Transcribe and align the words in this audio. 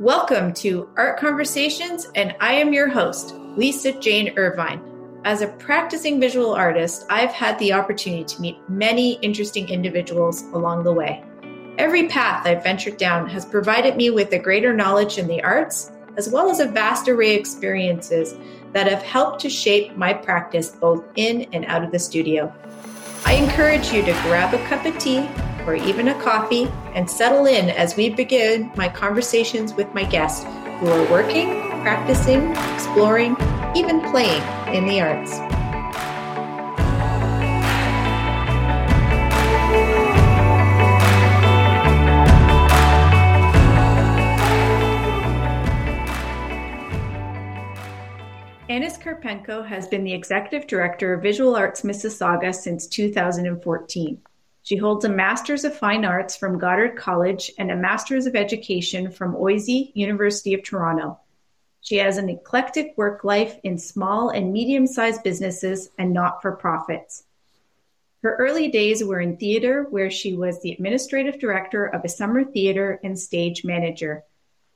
Welcome 0.00 0.54
to 0.54 0.88
Art 0.96 1.18
Conversations, 1.18 2.08
and 2.14 2.34
I 2.40 2.54
am 2.54 2.72
your 2.72 2.88
host, 2.88 3.34
Lisa 3.34 3.92
Jane 4.00 4.32
Irvine. 4.38 4.80
As 5.26 5.42
a 5.42 5.48
practicing 5.48 6.18
visual 6.18 6.54
artist, 6.54 7.04
I've 7.10 7.32
had 7.32 7.58
the 7.58 7.74
opportunity 7.74 8.24
to 8.24 8.40
meet 8.40 8.56
many 8.66 9.18
interesting 9.20 9.68
individuals 9.68 10.40
along 10.54 10.84
the 10.84 10.92
way. 10.94 11.22
Every 11.76 12.08
path 12.08 12.46
I've 12.46 12.62
ventured 12.62 12.96
down 12.96 13.28
has 13.28 13.44
provided 13.44 13.96
me 13.96 14.08
with 14.08 14.32
a 14.32 14.38
greater 14.38 14.72
knowledge 14.72 15.18
in 15.18 15.28
the 15.28 15.42
arts, 15.44 15.92
as 16.16 16.30
well 16.30 16.48
as 16.48 16.60
a 16.60 16.66
vast 16.66 17.06
array 17.06 17.34
of 17.34 17.40
experiences 17.40 18.34
that 18.72 18.88
have 18.88 19.02
helped 19.02 19.42
to 19.42 19.50
shape 19.50 19.98
my 19.98 20.14
practice 20.14 20.70
both 20.70 21.04
in 21.16 21.42
and 21.52 21.66
out 21.66 21.84
of 21.84 21.92
the 21.92 21.98
studio. 21.98 22.50
I 23.26 23.34
encourage 23.34 23.92
you 23.92 24.02
to 24.02 24.12
grab 24.22 24.54
a 24.54 24.66
cup 24.66 24.86
of 24.86 24.96
tea 24.96 25.28
or 25.66 25.74
even 25.74 26.08
a 26.08 26.22
coffee 26.22 26.70
and 26.94 27.10
settle 27.10 27.46
in 27.46 27.70
as 27.70 27.96
we 27.96 28.10
begin 28.10 28.70
my 28.76 28.88
conversations 28.88 29.74
with 29.74 29.92
my 29.94 30.04
guests 30.04 30.44
who 30.80 30.88
are 30.88 31.10
working, 31.10 31.60
practicing, 31.82 32.50
exploring, 32.74 33.36
even 33.74 34.00
playing 34.10 34.42
in 34.74 34.86
the 34.86 35.00
arts. 35.00 35.38
Annis 48.70 48.96
Karpenko 48.96 49.66
has 49.66 49.88
been 49.88 50.04
the 50.04 50.12
executive 50.12 50.68
director 50.68 51.12
of 51.12 51.22
Visual 51.22 51.56
Arts 51.56 51.82
Mississauga 51.82 52.54
since 52.54 52.86
2014. 52.86 54.22
She 54.70 54.76
holds 54.76 55.04
a 55.04 55.08
Master's 55.08 55.64
of 55.64 55.76
Fine 55.76 56.04
Arts 56.04 56.36
from 56.36 56.60
Goddard 56.60 56.94
College 56.94 57.50
and 57.58 57.72
a 57.72 57.76
Master's 57.76 58.26
of 58.26 58.36
Education 58.36 59.10
from 59.10 59.34
OISE, 59.34 59.90
University 59.94 60.54
of 60.54 60.62
Toronto. 60.62 61.18
She 61.80 61.96
has 61.96 62.18
an 62.18 62.28
eclectic 62.28 62.94
work 62.96 63.24
life 63.24 63.58
in 63.64 63.78
small 63.78 64.28
and 64.28 64.52
medium 64.52 64.86
sized 64.86 65.24
businesses 65.24 65.90
and 65.98 66.12
not 66.12 66.40
for 66.40 66.52
profits. 66.52 67.24
Her 68.22 68.36
early 68.36 68.68
days 68.68 69.02
were 69.02 69.20
in 69.20 69.38
theater, 69.38 69.88
where 69.90 70.08
she 70.08 70.36
was 70.36 70.62
the 70.62 70.70
administrative 70.70 71.40
director 71.40 71.86
of 71.86 72.04
a 72.04 72.08
summer 72.08 72.44
theater 72.44 73.00
and 73.02 73.18
stage 73.18 73.64
manager. 73.64 74.22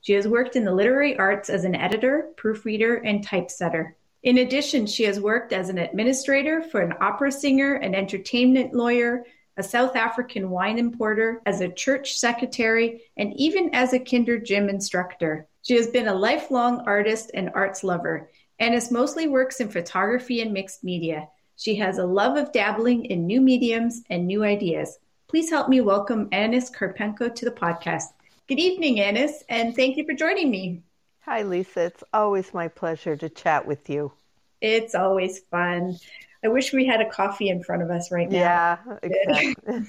She 0.00 0.14
has 0.14 0.26
worked 0.26 0.56
in 0.56 0.64
the 0.64 0.74
literary 0.74 1.16
arts 1.16 1.48
as 1.48 1.62
an 1.62 1.76
editor, 1.76 2.30
proofreader, 2.36 2.96
and 2.96 3.24
typesetter. 3.24 3.94
In 4.24 4.38
addition, 4.38 4.86
she 4.86 5.04
has 5.04 5.20
worked 5.20 5.52
as 5.52 5.68
an 5.68 5.78
administrator 5.78 6.62
for 6.62 6.80
an 6.80 6.94
opera 7.00 7.30
singer, 7.30 7.74
an 7.74 7.94
entertainment 7.94 8.74
lawyer, 8.74 9.24
a 9.56 9.62
South 9.62 9.96
African 9.96 10.50
wine 10.50 10.78
importer, 10.78 11.40
as 11.46 11.60
a 11.60 11.68
church 11.68 12.14
secretary, 12.14 13.02
and 13.16 13.32
even 13.36 13.74
as 13.74 13.92
a 13.92 13.98
kinder 13.98 14.38
gym 14.38 14.68
instructor. 14.68 15.46
She 15.62 15.76
has 15.76 15.86
been 15.86 16.08
a 16.08 16.14
lifelong 16.14 16.82
artist 16.86 17.30
and 17.34 17.50
arts 17.54 17.84
lover. 17.84 18.30
Annis 18.58 18.90
mostly 18.90 19.28
works 19.28 19.60
in 19.60 19.68
photography 19.68 20.40
and 20.40 20.52
mixed 20.52 20.84
media. 20.84 21.28
She 21.56 21.76
has 21.76 21.98
a 21.98 22.06
love 22.06 22.36
of 22.36 22.52
dabbling 22.52 23.06
in 23.06 23.26
new 23.26 23.40
mediums 23.40 24.02
and 24.10 24.26
new 24.26 24.44
ideas. 24.44 24.98
Please 25.28 25.50
help 25.50 25.68
me 25.68 25.80
welcome 25.80 26.28
Annis 26.32 26.70
Karpenko 26.70 27.34
to 27.34 27.44
the 27.44 27.50
podcast. 27.50 28.12
Good 28.46 28.58
evening, 28.58 29.00
Annis, 29.00 29.42
and 29.48 29.74
thank 29.74 29.96
you 29.96 30.04
for 30.04 30.14
joining 30.14 30.50
me. 30.50 30.82
Hi, 31.20 31.42
Lisa. 31.42 31.86
It's 31.86 32.04
always 32.12 32.52
my 32.52 32.68
pleasure 32.68 33.16
to 33.16 33.28
chat 33.30 33.66
with 33.66 33.88
you. 33.88 34.12
It's 34.60 34.94
always 34.94 35.40
fun. 35.50 35.98
I 36.44 36.48
wish 36.48 36.72
we 36.72 36.84
had 36.86 37.00
a 37.00 37.08
coffee 37.08 37.48
in 37.48 37.62
front 37.62 37.82
of 37.82 37.90
us 37.90 38.12
right 38.12 38.30
now. 38.30 38.38
Yeah, 38.38 38.78
exactly. 39.02 39.86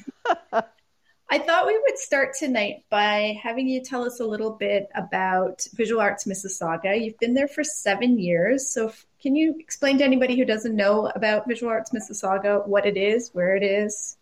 I 1.28 1.40
thought 1.40 1.66
we 1.66 1.78
would 1.78 1.98
start 1.98 2.36
tonight 2.38 2.86
by 2.90 3.38
having 3.42 3.68
you 3.68 3.84
tell 3.84 4.06
us 4.06 4.20
a 4.20 4.26
little 4.26 4.52
bit 4.52 4.88
about 4.96 5.68
Visual 5.74 6.00
Arts 6.00 6.26
Mississauga. 6.26 7.04
You've 7.04 7.18
been 7.18 7.34
there 7.34 7.48
for 7.48 7.64
seven 7.64 8.20
years. 8.20 8.70
So, 8.70 8.94
can 9.22 9.36
you 9.36 9.56
explain 9.60 9.98
to 9.98 10.06
anybody 10.06 10.38
who 10.38 10.46
doesn't 10.46 10.76
know 10.76 11.12
about 11.16 11.48
Visual 11.48 11.72
Arts 11.72 11.92
Mississauga 11.92 12.66
what 12.68 12.86
it 12.86 12.96
is, 12.96 13.32
where 13.34 13.56
it 13.56 13.64
is, 13.64 14.18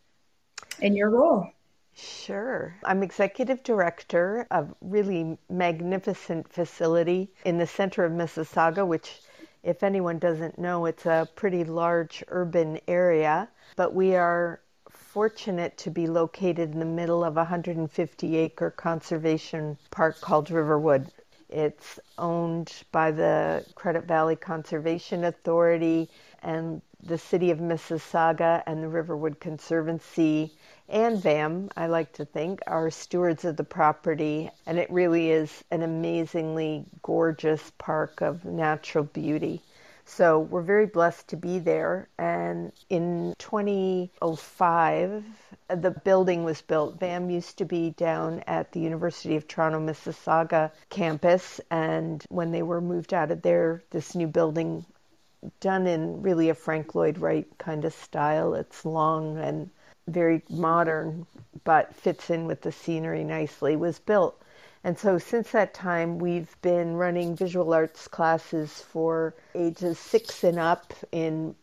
and 0.81 0.95
your 0.95 1.09
role? 1.09 1.49
Sure. 1.93 2.75
I'm 2.83 3.03
executive 3.03 3.61
director 3.61 4.47
of 4.49 4.73
really 4.81 5.37
magnificent 5.49 6.51
facility 6.51 7.29
in 7.45 7.59
the 7.59 7.67
center 7.67 8.05
of 8.05 8.13
Mississauga, 8.13 8.87
which 8.87 9.19
if 9.63 9.81
anyone 9.81 10.19
doesn't 10.19 10.59
know, 10.59 10.85
it's 10.85 11.05
a 11.05 11.27
pretty 11.35 11.63
large 11.63 12.23
urban 12.27 12.79
area, 12.87 13.47
but 13.75 13.93
we 13.93 14.15
are 14.15 14.59
fortunate 14.89 15.77
to 15.77 15.89
be 15.89 16.07
located 16.07 16.71
in 16.71 16.79
the 16.79 16.85
middle 16.85 17.23
of 17.23 17.37
a 17.37 17.41
150 17.41 18.35
acre 18.35 18.71
conservation 18.71 19.77
park 19.89 20.19
called 20.19 20.51
Riverwood. 20.51 21.07
It's 21.49 21.99
owned 22.17 22.73
by 22.91 23.11
the 23.11 23.65
Credit 23.75 24.05
Valley 24.05 24.35
Conservation 24.35 25.23
Authority 25.23 26.09
and 26.41 26.81
the 27.01 27.17
City 27.17 27.51
of 27.51 27.59
Mississauga 27.59 28.63
and 28.65 28.81
the 28.83 28.87
Riverwood 28.87 29.39
Conservancy 29.39 30.51
and 30.89 31.21
VAM, 31.21 31.69
I 31.77 31.87
like 31.87 32.11
to 32.13 32.25
think, 32.25 32.59
are 32.67 32.91
stewards 32.91 33.45
of 33.45 33.55
the 33.55 33.63
property. 33.63 34.49
And 34.65 34.77
it 34.77 34.91
really 34.91 35.31
is 35.31 35.63
an 35.71 35.81
amazingly 35.81 36.85
gorgeous 37.01 37.71
park 37.77 38.21
of 38.21 38.43
natural 38.43 39.05
beauty. 39.05 39.61
So 40.05 40.39
we're 40.39 40.61
very 40.61 40.85
blessed 40.85 41.29
to 41.29 41.37
be 41.37 41.59
there. 41.59 42.09
And 42.17 42.73
in 42.89 43.33
2005, 43.39 45.23
the 45.69 45.91
building 45.91 46.43
was 46.43 46.61
built. 46.61 46.99
VAM 46.99 47.29
used 47.29 47.57
to 47.59 47.65
be 47.65 47.91
down 47.91 48.41
at 48.41 48.73
the 48.73 48.81
University 48.81 49.37
of 49.37 49.47
Toronto 49.47 49.79
Mississauga 49.79 50.71
campus. 50.89 51.61
And 51.71 52.23
when 52.29 52.51
they 52.51 52.61
were 52.61 52.81
moved 52.81 53.13
out 53.13 53.31
of 53.31 53.41
there, 53.41 53.81
this 53.91 54.15
new 54.15 54.27
building, 54.27 54.85
done 55.61 55.87
in 55.87 56.21
really 56.21 56.49
a 56.49 56.55
Frank 56.55 56.93
Lloyd 56.93 57.17
Wright 57.17 57.47
kind 57.57 57.85
of 57.85 57.93
style, 57.93 58.53
it's 58.53 58.83
long 58.83 59.37
and 59.37 59.69
very 60.07 60.41
modern 60.49 61.25
but 61.63 61.95
fits 61.95 62.29
in 62.29 62.45
with 62.45 62.61
the 62.61 62.71
scenery 62.71 63.23
nicely, 63.23 63.75
was 63.75 63.99
built. 63.99 64.41
And 64.83 64.97
so 64.97 65.17
since 65.17 65.51
that 65.51 65.73
time, 65.73 66.19
we've 66.19 66.55
been 66.61 66.97
running 66.97 67.35
visual 67.35 67.73
arts 67.73 68.07
classes 68.07 68.81
for 68.81 69.33
ages 69.55 69.97
six 69.97 70.43
and 70.43 70.59
up 70.59 70.93
in 71.11 71.55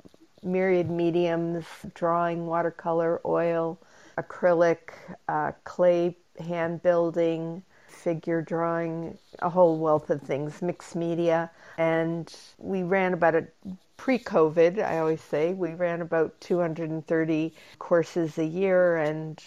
myriad 0.42 0.88
mediums 0.88 1.66
drawing, 1.94 2.46
watercolor, 2.46 3.20
oil, 3.26 3.78
acrylic, 4.16 4.92
uh, 5.28 5.52
clay, 5.64 6.16
hand 6.38 6.82
building, 6.82 7.62
figure 8.00 8.42
drawing, 8.42 9.16
a 9.40 9.50
whole 9.50 9.78
wealth 9.78 10.10
of 10.10 10.22
things, 10.22 10.62
mixed 10.62 10.96
media. 10.96 11.50
And 11.78 12.34
we 12.58 12.82
ran 12.82 13.12
about 13.12 13.34
a 13.34 13.46
pre 13.96 14.18
COVID, 14.18 14.82
I 14.82 14.98
always 14.98 15.20
say, 15.20 15.52
we 15.52 15.74
ran 15.74 16.00
about 16.00 16.40
230 16.40 17.54
courses 17.78 18.38
a 18.38 18.44
year 18.44 18.96
and 18.96 19.38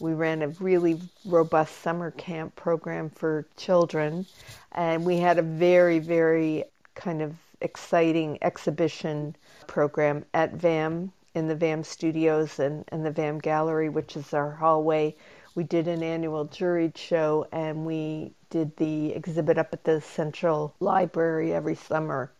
we 0.00 0.12
ran 0.14 0.42
a 0.42 0.48
really 0.48 1.00
robust 1.24 1.82
summer 1.82 2.10
camp 2.10 2.56
program 2.56 3.10
for 3.10 3.46
children. 3.56 4.26
And 4.72 5.04
we 5.04 5.18
had 5.18 5.38
a 5.38 5.42
very, 5.42 5.98
very 6.00 6.64
kind 6.94 7.22
of 7.22 7.36
exciting 7.60 8.38
exhibition 8.42 9.36
program 9.66 10.24
at 10.34 10.54
VAM 10.54 11.12
in 11.34 11.48
the 11.48 11.54
VAM 11.54 11.84
studios 11.84 12.58
and, 12.58 12.84
and 12.88 13.06
the 13.06 13.10
VAM 13.10 13.38
gallery, 13.38 13.88
which 13.88 14.16
is 14.16 14.34
our 14.34 14.50
hallway. 14.50 15.14
We 15.54 15.64
did 15.64 15.86
an 15.86 16.02
annual 16.02 16.46
juried 16.46 16.96
show 16.96 17.46
and 17.52 17.84
we 17.84 18.32
did 18.48 18.76
the 18.78 19.12
exhibit 19.12 19.58
up 19.58 19.74
at 19.74 19.84
the 19.84 20.00
Central 20.00 20.74
Library 20.80 21.52
every 21.52 21.74
summer. 21.74 22.32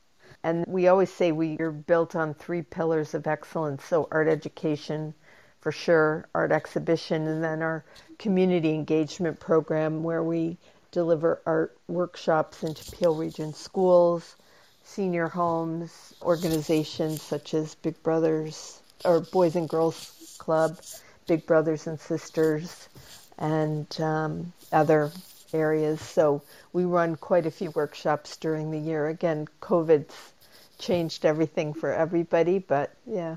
And 0.43 0.65
we 0.67 0.89
always 0.89 1.13
say 1.13 1.31
we 1.31 1.59
are 1.59 1.71
built 1.71 2.17
on 2.17 2.33
three 2.33 2.63
pillars 2.63 3.13
of 3.13 3.27
excellence. 3.27 3.85
So, 3.85 4.09
art 4.11 4.29
education, 4.29 5.15
for 5.61 5.71
sure, 5.71 6.27
art 6.35 6.53
exhibition, 6.53 7.27
and 7.27 7.45
then 7.45 7.63
our 7.63 7.85
community 8.19 8.75
engagement 8.75 9.39
program 9.39 10.03
where 10.03 10.23
we 10.23 10.57
deliver 10.91 11.43
art 11.45 11.77
workshops 11.89 12.63
into 12.63 12.91
Peel 12.93 13.15
Region 13.15 13.53
schools, 13.53 14.37
senior 14.85 15.29
homes, 15.29 16.15
organizations 16.23 17.21
such 17.21 17.53
as 17.53 17.75
Big 17.75 18.03
Brothers 18.03 18.81
or 19.05 19.21
Boys 19.21 19.55
and 19.55 19.69
Girls 19.69 20.37
Club, 20.39 20.79
Big 21.33 21.47
Brothers 21.47 21.87
and 21.87 21.99
Sisters, 21.99 22.91
and 23.39 23.99
um, 24.03 24.53
other 24.71 25.11
areas. 25.55 25.99
So 26.03 26.43
we 26.75 26.85
run 26.85 27.17
quite 27.17 27.47
a 27.47 27.51
few 27.51 27.71
workshops 27.71 28.37
during 28.37 28.71
the 28.71 28.79
year. 28.79 29.09
Again, 29.09 29.49
COVID's 29.63 30.35
changed 30.79 31.25
everything 31.25 31.73
for 31.73 31.91
everybody, 31.91 32.59
but 32.59 32.93
yeah. 33.07 33.37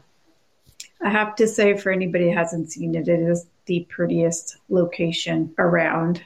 I 1.01 1.09
have 1.09 1.38
to 1.38 1.47
say, 1.47 1.77
for 1.77 1.89
anybody 1.89 2.31
who 2.31 2.36
hasn't 2.36 2.69
seen 2.69 2.95
it, 2.95 3.07
it 3.07 3.21
is 3.21 3.45
the 3.65 3.88
prettiest 3.89 4.57
location 4.68 5.56
around. 5.57 6.21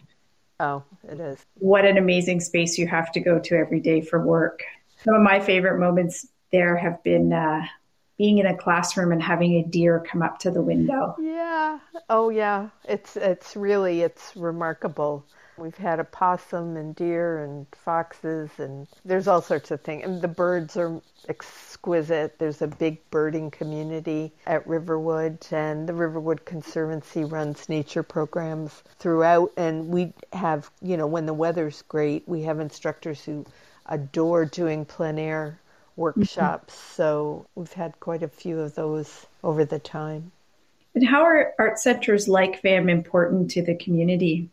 Oh, 0.59 0.81
it 1.07 1.19
is. 1.19 1.45
What 1.59 1.85
an 1.85 1.99
amazing 1.99 2.39
space 2.39 2.79
you 2.79 2.87
have 2.87 3.11
to 3.11 3.19
go 3.19 3.37
to 3.37 3.55
every 3.55 3.79
day 3.79 4.01
for 4.01 4.19
work. 4.25 4.63
Some 5.03 5.13
of 5.13 5.21
my 5.21 5.39
favorite 5.39 5.79
moments 5.79 6.25
there 6.51 6.75
have 6.77 7.03
been 7.03 7.31
uh, 7.31 7.61
being 8.19 8.37
in 8.37 8.45
a 8.45 8.55
classroom 8.55 9.13
and 9.13 9.23
having 9.23 9.53
a 9.53 9.63
deer 9.63 10.03
come 10.05 10.21
up 10.21 10.37
to 10.37 10.51
the 10.51 10.61
window. 10.61 11.15
Yeah. 11.21 11.79
Oh, 12.09 12.29
yeah. 12.29 12.67
It's 12.83 13.15
it's 13.15 13.55
really 13.55 14.01
it's 14.01 14.35
remarkable. 14.35 15.25
We've 15.57 15.77
had 15.77 15.99
opossum 15.99 16.77
and 16.77 16.95
deer 16.95 17.43
and 17.43 17.65
foxes, 17.73 18.49
and 18.59 18.87
there's 19.03 19.27
all 19.27 19.41
sorts 19.41 19.71
of 19.71 19.81
things. 19.81 20.03
And 20.05 20.21
the 20.21 20.27
birds 20.27 20.77
are 20.77 21.01
exquisite. 21.27 22.39
There's 22.39 22.61
a 22.61 22.67
big 22.67 22.97
birding 23.09 23.51
community 23.51 24.33
at 24.47 24.67
Riverwood, 24.67 25.45
and 25.51 25.87
the 25.87 25.93
Riverwood 25.93 26.45
Conservancy 26.45 27.23
runs 27.23 27.69
nature 27.69 28.03
programs 28.03 28.83
throughout. 28.99 29.51
And 29.55 29.89
we 29.89 30.13
have, 30.33 30.69
you 30.81 30.97
know, 30.97 31.07
when 31.07 31.25
the 31.25 31.33
weather's 31.33 31.81
great, 31.83 32.27
we 32.27 32.41
have 32.43 32.59
instructors 32.59 33.23
who 33.23 33.45
adore 33.85 34.45
doing 34.45 34.85
plein 34.85 35.17
air 35.19 35.59
workshops. 35.99 36.73
Mm-hmm. 36.73 36.93
So 36.95 37.45
we've 37.53 37.73
had 37.73 37.99
quite 37.99 38.23
a 38.23 38.27
few 38.27 38.59
of 38.59 38.73
those 38.73 39.27
over 39.43 39.65
the 39.65 39.79
time. 39.79 40.31
And 40.95 41.05
how 41.07 41.21
are 41.21 41.53
art 41.59 41.77
centers 41.77 42.27
like 42.27 42.63
VAM 42.63 42.89
important 42.89 43.51
to 43.51 43.61
the 43.61 43.75
community? 43.75 44.49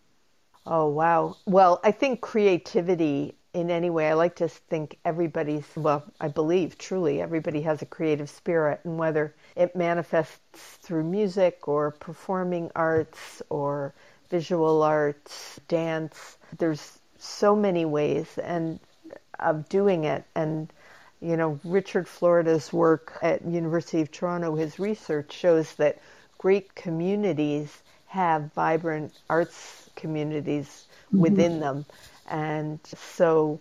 Oh, 0.67 0.89
wow. 0.89 1.37
Well, 1.47 1.81
I 1.83 1.93
think 1.93 2.21
creativity 2.21 3.35
in 3.55 3.71
any 3.71 3.89
way, 3.89 4.11
I 4.11 4.13
like 4.13 4.37
to 4.37 4.49
think 4.49 4.99
everybody's, 5.03 5.65
well, 5.77 6.05
I 6.21 6.29
believe 6.29 6.77
truly 6.77 7.23
everybody 7.23 7.63
has 7.63 7.81
a 7.81 7.87
creative 7.87 8.29
spirit, 8.29 8.81
and 8.85 8.99
whether 8.99 9.35
it 9.55 9.75
manifests 9.75 10.61
through 10.83 11.05
music 11.05 11.67
or 11.67 11.93
performing 11.93 12.71
arts 12.77 13.41
or 13.49 13.95
visual 14.29 14.83
arts, 14.83 15.59
dance, 15.69 16.37
there's 16.59 16.99
so 17.19 17.57
many 17.57 17.87
ways 17.87 18.27
and 18.37 18.79
of 19.39 19.67
doing 19.71 20.05
it. 20.05 20.25
And, 20.35 20.71
you 21.27 21.37
know, 21.37 21.59
Richard 21.65 22.07
Florida's 22.07 22.73
work 22.73 23.19
at 23.21 23.45
University 23.45 24.01
of 24.01 24.13
Toronto, 24.13 24.55
his 24.55 24.79
research 24.79 25.33
shows 25.33 25.75
that 25.75 25.99
great 26.39 26.73
communities 26.77 27.83
have 28.07 28.53
vibrant 28.55 29.13
arts 29.29 29.91
communities 29.97 30.87
mm-hmm. 31.09 31.19
within 31.19 31.59
them. 31.59 31.85
And 32.31 32.79
so 32.85 33.61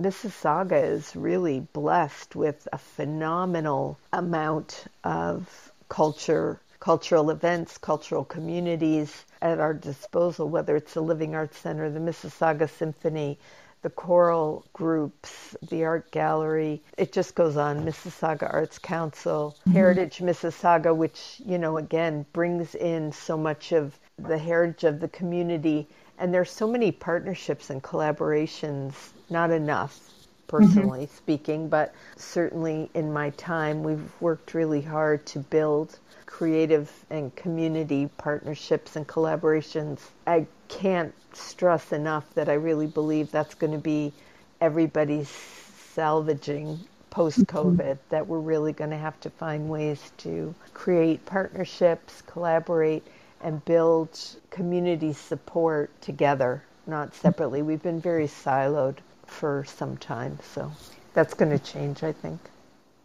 Mississauga 0.00 0.82
is 0.82 1.14
really 1.14 1.60
blessed 1.60 2.34
with 2.34 2.66
a 2.72 2.78
phenomenal 2.78 3.96
amount 4.12 4.86
of 5.04 5.72
culture, 5.88 6.58
cultural 6.80 7.30
events, 7.30 7.78
cultural 7.78 8.24
communities 8.24 9.24
at 9.40 9.60
our 9.60 9.74
disposal, 9.74 10.48
whether 10.48 10.74
it's 10.74 10.94
the 10.94 11.02
Living 11.02 11.36
Arts 11.36 11.58
Center, 11.58 11.88
the 11.88 12.00
Mississauga 12.00 12.68
Symphony, 12.68 13.38
the 13.84 13.90
choral 13.90 14.64
groups, 14.72 15.54
the 15.68 15.84
art 15.84 16.10
gallery. 16.10 16.82
It 16.96 17.12
just 17.12 17.34
goes 17.34 17.58
on. 17.58 17.84
Mississauga 17.84 18.50
Arts 18.50 18.78
Council, 18.78 19.54
mm-hmm. 19.60 19.72
Heritage 19.72 20.18
Mississauga, 20.20 20.96
which, 20.96 21.42
you 21.44 21.58
know, 21.58 21.76
again, 21.76 22.24
brings 22.32 22.74
in 22.74 23.12
so 23.12 23.36
much 23.36 23.72
of 23.72 23.98
the 24.18 24.38
heritage 24.38 24.84
of 24.84 25.00
the 25.00 25.08
community. 25.08 25.86
And 26.18 26.32
there's 26.32 26.50
so 26.50 26.66
many 26.66 26.92
partnerships 26.92 27.68
and 27.68 27.82
collaborations, 27.82 28.94
not 29.28 29.50
enough, 29.50 30.13
personally 30.46 31.04
mm-hmm. 31.06 31.16
speaking, 31.16 31.68
but 31.68 31.94
certainly 32.16 32.90
in 32.94 33.12
my 33.12 33.30
time, 33.30 33.82
we've 33.82 34.10
worked 34.20 34.54
really 34.54 34.82
hard 34.82 35.24
to 35.26 35.38
build 35.38 35.98
creative 36.26 36.90
and 37.10 37.34
community 37.36 38.08
partnerships 38.18 38.96
and 38.96 39.06
collaborations. 39.06 40.00
I 40.26 40.46
can't 40.68 41.14
stress 41.32 41.92
enough 41.92 42.24
that 42.34 42.48
I 42.48 42.54
really 42.54 42.86
believe 42.86 43.30
that's 43.30 43.54
going 43.54 43.72
to 43.72 43.78
be 43.78 44.12
everybody's 44.60 45.28
salvaging 45.92 46.80
post 47.10 47.46
COVID, 47.46 47.76
mm-hmm. 47.76 48.08
that 48.10 48.26
we're 48.26 48.40
really 48.40 48.72
going 48.72 48.90
to 48.90 48.96
have 48.96 49.18
to 49.20 49.30
find 49.30 49.68
ways 49.68 50.00
to 50.18 50.54
create 50.72 51.24
partnerships, 51.24 52.22
collaborate, 52.26 53.04
and 53.40 53.64
build 53.64 54.18
community 54.50 55.12
support 55.12 55.90
together, 56.00 56.64
not 56.86 57.14
separately. 57.14 57.62
We've 57.62 57.82
been 57.82 58.00
very 58.00 58.26
siloed 58.26 58.96
for 59.26 59.64
some 59.66 59.96
time, 59.96 60.38
so 60.42 60.72
that's 61.12 61.34
going 61.34 61.50
to 61.50 61.58
change, 61.58 62.02
I 62.02 62.12
think. 62.12 62.40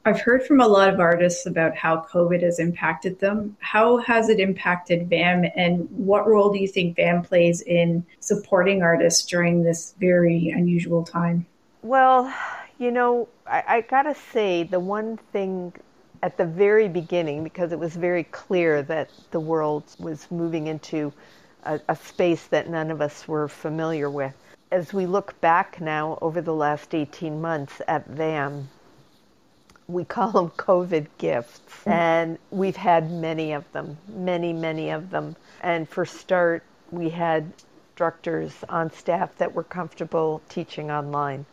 I've 0.05 0.21
heard 0.21 0.43
from 0.43 0.61
a 0.61 0.67
lot 0.67 0.91
of 0.91 0.99
artists 0.99 1.45
about 1.45 1.75
how 1.75 2.07
COVID 2.09 2.41
has 2.41 2.59
impacted 2.59 3.19
them. 3.19 3.57
How 3.59 3.97
has 3.97 4.29
it 4.29 4.39
impacted 4.39 5.09
VAM, 5.09 5.45
and 5.55 5.89
what 5.91 6.27
role 6.27 6.51
do 6.51 6.59
you 6.59 6.67
think 6.67 6.95
VAM 6.95 7.21
plays 7.23 7.61
in 7.61 8.05
supporting 8.19 8.81
artists 8.81 9.25
during 9.25 9.63
this 9.63 9.93
very 9.99 10.49
unusual 10.49 11.03
time? 11.03 11.45
Well, 11.81 12.33
you 12.77 12.91
know, 12.91 13.27
I, 13.45 13.63
I 13.67 13.81
gotta 13.81 14.15
say, 14.15 14.63
the 14.63 14.79
one 14.79 15.17
thing 15.31 15.73
at 16.23 16.37
the 16.37 16.45
very 16.45 16.87
beginning 16.87 17.43
because 17.43 17.71
it 17.71 17.79
was 17.79 17.95
very 17.95 18.23
clear 18.25 18.81
that 18.83 19.09
the 19.31 19.39
world 19.39 19.83
was 19.99 20.29
moving 20.31 20.67
into 20.67 21.13
a, 21.63 21.79
a, 21.87 21.95
space 21.95 22.47
that 22.47 22.69
none 22.69 22.91
of 22.91 23.01
us 23.01 23.27
were 23.27 23.47
familiar 23.47 24.09
with. 24.09 24.33
As 24.71 24.93
we 24.93 25.07
look 25.07 25.39
back 25.41 25.81
now 25.81 26.19
over 26.21 26.41
the 26.41 26.53
last 26.53 26.93
18 26.93 27.41
months 27.41 27.81
at 27.87 28.05
VAM, 28.07 28.69
we 29.87 30.05
call 30.05 30.31
them 30.31 30.51
COVID 30.51 31.07
gifts. 31.17 31.61
And 31.87 32.37
we've 32.51 32.75
had 32.75 33.09
many 33.09 33.51
of 33.53 33.71
them, 33.71 33.97
many, 34.07 34.53
many 34.53 34.91
of 34.91 35.09
them. 35.09 35.35
And 35.61 35.89
for 35.89 36.05
start, 36.05 36.61
we 36.91 37.09
had 37.09 37.51
instructors 37.89 38.53
on 38.69 38.91
staff 38.91 39.35
that 39.37 39.53
were 39.53 39.63
comfortable 39.63 40.41
teaching 40.49 40.91
online. 40.91 41.45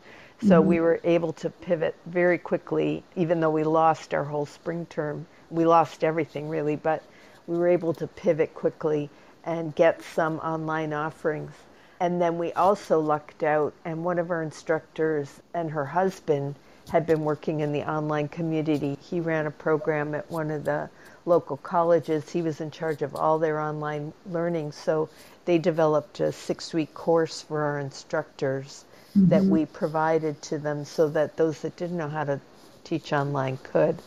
So 0.42 0.60
mm-hmm. 0.60 0.68
we 0.68 0.80
were 0.80 1.00
able 1.02 1.32
to 1.32 1.48
pivot 1.48 1.94
very 2.04 2.36
quickly, 2.36 3.02
even 3.16 3.40
though 3.40 3.50
we 3.50 3.64
lost 3.64 4.12
our 4.12 4.24
whole 4.24 4.44
spring 4.46 4.84
term. 4.90 5.26
We 5.50 5.64
lost 5.64 6.04
everything 6.04 6.50
really, 6.50 6.76
but 6.76 7.02
we 7.46 7.56
were 7.56 7.68
able 7.68 7.94
to 7.94 8.06
pivot 8.06 8.54
quickly 8.54 9.08
and 9.44 9.74
get 9.74 10.02
some 10.02 10.38
online 10.40 10.92
offerings. 10.92 11.52
And 11.98 12.20
then 12.20 12.38
we 12.38 12.52
also 12.52 13.00
lucked 13.00 13.42
out, 13.42 13.72
and 13.84 14.04
one 14.04 14.18
of 14.18 14.30
our 14.30 14.42
instructors 14.42 15.40
and 15.54 15.70
her 15.70 15.86
husband 15.86 16.56
had 16.90 17.06
been 17.06 17.24
working 17.24 17.60
in 17.60 17.72
the 17.72 17.88
online 17.90 18.28
community. 18.28 18.96
He 19.00 19.20
ran 19.20 19.46
a 19.46 19.50
program 19.50 20.14
at 20.14 20.30
one 20.30 20.50
of 20.50 20.64
the 20.64 20.88
local 21.24 21.56
colleges. 21.56 22.30
He 22.30 22.42
was 22.42 22.60
in 22.60 22.70
charge 22.70 23.02
of 23.02 23.16
all 23.16 23.38
their 23.38 23.58
online 23.58 24.12
learning. 24.26 24.72
So 24.72 25.08
they 25.44 25.58
developed 25.58 26.20
a 26.20 26.32
six 26.32 26.72
week 26.72 26.94
course 26.94 27.42
for 27.42 27.62
our 27.62 27.80
instructors 27.80 28.84
mm-hmm. 29.16 29.28
that 29.28 29.44
we 29.44 29.66
provided 29.66 30.40
to 30.42 30.58
them 30.58 30.84
so 30.84 31.08
that 31.08 31.36
those 31.36 31.60
that 31.62 31.76
didn't 31.76 31.96
know 31.96 32.08
how 32.08 32.24
to 32.24 32.40
teach 32.84 33.12
online 33.12 33.58
could. 33.58 34.00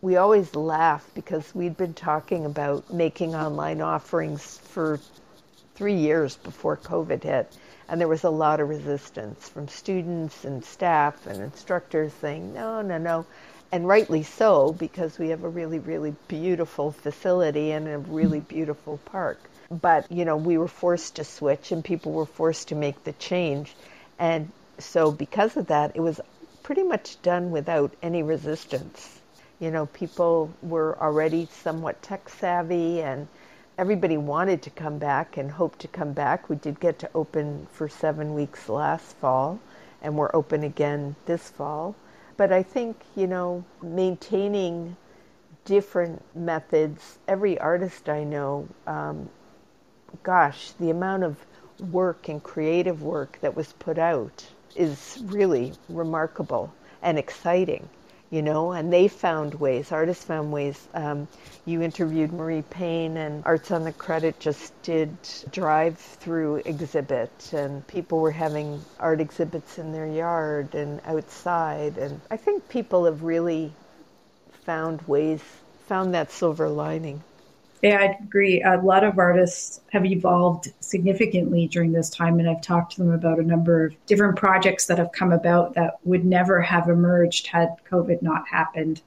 We 0.00 0.16
always 0.16 0.54
laugh 0.54 1.08
because 1.14 1.54
we'd 1.54 1.76
been 1.76 1.94
talking 1.94 2.46
about 2.46 2.92
making 2.92 3.34
online 3.34 3.80
offerings 3.80 4.58
for 4.58 5.00
three 5.78 5.94
years 5.94 6.34
before 6.34 6.76
COVID 6.76 7.22
hit. 7.22 7.56
And 7.88 8.00
there 8.00 8.08
was 8.08 8.24
a 8.24 8.30
lot 8.30 8.58
of 8.58 8.68
resistance 8.68 9.48
from 9.48 9.68
students 9.68 10.44
and 10.44 10.64
staff 10.64 11.24
and 11.28 11.40
instructors 11.40 12.12
saying, 12.20 12.52
no, 12.52 12.82
no, 12.82 12.98
no. 12.98 13.24
And 13.70 13.86
rightly 13.86 14.24
so, 14.24 14.72
because 14.72 15.20
we 15.20 15.28
have 15.28 15.44
a 15.44 15.48
really, 15.48 15.78
really 15.78 16.16
beautiful 16.26 16.90
facility 16.90 17.70
and 17.70 17.86
a 17.86 17.98
really 17.98 18.40
beautiful 18.40 18.98
park. 19.04 19.38
But, 19.70 20.10
you 20.10 20.24
know, 20.24 20.36
we 20.36 20.58
were 20.58 20.66
forced 20.66 21.14
to 21.16 21.24
switch 21.24 21.70
and 21.70 21.84
people 21.84 22.10
were 22.10 22.26
forced 22.26 22.68
to 22.68 22.74
make 22.74 23.04
the 23.04 23.12
change. 23.12 23.76
And 24.18 24.50
so, 24.78 25.12
because 25.12 25.56
of 25.56 25.68
that, 25.68 25.92
it 25.94 26.00
was 26.00 26.20
pretty 26.64 26.82
much 26.82 27.22
done 27.22 27.52
without 27.52 27.92
any 28.02 28.24
resistance. 28.24 29.20
You 29.60 29.70
know, 29.70 29.86
people 29.86 30.50
were 30.60 30.98
already 31.00 31.48
somewhat 31.62 32.02
tech 32.02 32.28
savvy 32.28 33.00
and 33.00 33.28
everybody 33.78 34.16
wanted 34.16 34.60
to 34.62 34.70
come 34.70 34.98
back 34.98 35.36
and 35.36 35.52
hoped 35.52 35.78
to 35.78 35.88
come 35.88 36.12
back. 36.12 36.48
We 36.48 36.56
did 36.56 36.80
get 36.80 36.98
to 36.98 37.10
open 37.14 37.68
for 37.70 37.88
seven 37.88 38.34
weeks 38.34 38.68
last 38.68 39.16
fall 39.18 39.60
and 40.02 40.16
we're 40.16 40.34
open 40.34 40.64
again 40.64 41.14
this 41.26 41.48
fall. 41.48 41.94
But 42.36 42.52
I 42.52 42.62
think, 42.64 43.00
you 43.16 43.28
know, 43.28 43.64
maintaining 43.80 44.96
different 45.64 46.22
methods, 46.34 47.18
every 47.28 47.58
artist 47.58 48.08
I 48.08 48.24
know, 48.24 48.68
um, 48.86 49.28
gosh, 50.24 50.72
the 50.72 50.90
amount 50.90 51.22
of 51.22 51.36
work 51.92 52.28
and 52.28 52.42
creative 52.42 53.02
work 53.02 53.38
that 53.42 53.54
was 53.54 53.72
put 53.74 53.98
out 53.98 54.44
is 54.74 55.22
really 55.26 55.72
remarkable 55.88 56.72
and 57.02 57.18
exciting, 57.18 57.88
you 58.30 58.42
know, 58.42 58.72
and 58.72 58.92
they 58.92 59.08
found 59.08 59.54
ways, 59.54 59.90
artists 59.92 60.24
found 60.24 60.52
ways. 60.52 60.88
Um, 60.94 61.28
you 61.64 61.82
interviewed 61.82 62.32
Marie 62.32 62.62
Payne, 62.62 63.16
and 63.16 63.42
Arts 63.44 63.70
on 63.70 63.84
the 63.84 63.92
Credit 63.92 64.38
just 64.40 64.72
did 64.82 65.16
drive 65.50 65.98
through 65.98 66.56
exhibit, 66.56 67.30
and 67.52 67.86
people 67.86 68.20
were 68.20 68.30
having 68.30 68.84
art 69.00 69.20
exhibits 69.20 69.78
in 69.78 69.92
their 69.92 70.06
yard 70.06 70.74
and 70.74 71.00
outside. 71.06 71.98
And 71.98 72.20
I 72.30 72.36
think 72.36 72.68
people 72.68 73.04
have 73.06 73.22
really 73.22 73.72
found 74.64 75.02
ways, 75.02 75.42
found 75.86 76.14
that 76.14 76.30
silver 76.30 76.68
lining. 76.68 77.22
Yeah, 77.82 77.98
I 77.98 78.18
agree. 78.22 78.62
A 78.62 78.76
lot 78.78 79.04
of 79.04 79.18
artists 79.18 79.80
have 79.92 80.04
evolved 80.04 80.72
significantly 80.80 81.68
during 81.68 81.92
this 81.92 82.10
time, 82.10 82.40
and 82.40 82.48
I've 82.48 82.60
talked 82.60 82.92
to 82.92 82.98
them 82.98 83.12
about 83.12 83.38
a 83.38 83.42
number 83.42 83.86
of 83.86 84.06
different 84.06 84.36
projects 84.36 84.86
that 84.86 84.98
have 84.98 85.12
come 85.12 85.32
about 85.32 85.74
that 85.74 85.98
would 86.04 86.24
never 86.24 86.60
have 86.60 86.88
emerged 86.88 87.46
had 87.46 87.68
COVID 87.90 88.20
not 88.22 88.48
happened. 88.48 89.02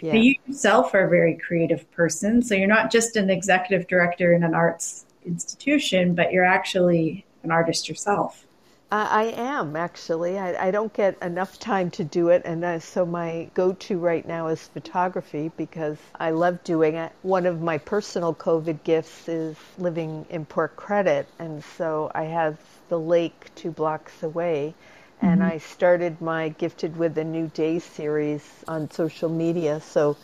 Yeah. 0.00 0.14
You 0.14 0.36
yourself 0.46 0.94
are 0.94 1.04
a 1.04 1.10
very 1.10 1.36
creative 1.36 1.90
person, 1.92 2.42
so 2.42 2.54
you're 2.54 2.66
not 2.66 2.90
just 2.90 3.16
an 3.16 3.28
executive 3.28 3.86
director 3.86 4.32
in 4.32 4.42
an 4.42 4.54
arts 4.54 5.04
institution, 5.24 6.14
but 6.14 6.32
you're 6.32 6.44
actually 6.44 7.26
an 7.42 7.50
artist 7.50 7.88
yourself. 7.88 8.45
I 8.92 9.34
am 9.36 9.74
actually. 9.74 10.38
I, 10.38 10.68
I, 10.68 10.70
don't 10.70 10.92
get 10.92 11.20
enough 11.20 11.58
time 11.58 11.90
to 11.92 12.04
do 12.04 12.28
it, 12.28 12.42
and 12.44 12.64
uh, 12.64 12.78
so 12.78 13.04
my 13.04 13.50
go-to 13.52 13.98
right 13.98 14.26
now 14.26 14.46
is 14.46 14.68
photography 14.68 15.50
because 15.56 15.98
I 16.20 16.30
love 16.30 16.62
doing 16.62 16.94
it. 16.94 17.10
One 17.22 17.46
of 17.46 17.60
my 17.60 17.78
personal 17.78 18.32
COVID 18.32 18.84
gifts 18.84 19.28
is 19.28 19.56
living 19.76 20.24
in 20.30 20.46
Port 20.46 20.76
Credit, 20.76 21.26
and 21.40 21.64
so 21.64 22.12
I 22.14 22.24
have 22.24 22.58
the 22.88 22.98
lake 22.98 23.50
two 23.56 23.72
blocks 23.72 24.22
away. 24.22 24.72
And 25.20 25.40
mm-hmm. 25.40 25.50
I 25.50 25.58
started 25.58 26.20
my 26.20 26.50
Gifted 26.50 26.96
with 26.96 27.18
a 27.18 27.24
New 27.24 27.48
Day 27.48 27.80
series 27.80 28.44
on 28.68 28.88
social 28.92 29.28
media. 29.28 29.80
So 29.80 30.16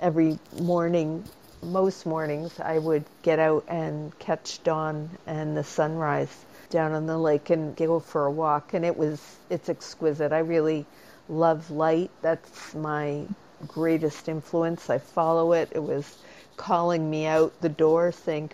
every 0.00 0.38
morning, 0.60 1.24
most 1.62 2.06
mornings, 2.06 2.58
I 2.60 2.78
would 2.78 3.04
get 3.22 3.38
out 3.38 3.64
and 3.68 4.16
catch 4.18 4.62
dawn 4.62 5.10
and 5.26 5.56
the 5.56 5.64
sunrise 5.64 6.44
down 6.70 6.92
on 6.92 7.06
the 7.06 7.18
lake 7.18 7.50
and 7.50 7.76
go 7.76 8.00
for 8.00 8.26
a 8.26 8.30
walk 8.30 8.74
and 8.74 8.84
it 8.84 8.96
was 8.96 9.20
it's 9.50 9.68
exquisite. 9.68 10.32
I 10.32 10.40
really 10.40 10.86
love 11.28 11.70
light. 11.70 12.10
That's 12.20 12.74
my 12.74 13.24
greatest 13.68 14.28
influence. 14.28 14.90
I 14.90 14.98
follow 14.98 15.52
it. 15.52 15.68
It 15.72 15.82
was 15.82 16.16
calling 16.56 17.08
me 17.08 17.26
out 17.26 17.52
the 17.60 17.68
door 17.68 18.12
saying 18.12 18.50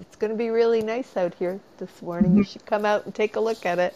it's 0.00 0.16
going 0.16 0.30
to 0.30 0.36
be 0.36 0.50
really 0.50 0.82
nice 0.82 1.16
out 1.16 1.34
here 1.34 1.60
this 1.78 2.02
morning. 2.02 2.36
You 2.36 2.42
mm-hmm. 2.42 2.52
should 2.52 2.66
come 2.66 2.84
out 2.84 3.04
and 3.04 3.14
take 3.14 3.36
a 3.36 3.40
look 3.40 3.66
at 3.66 3.78
it. 3.78 3.94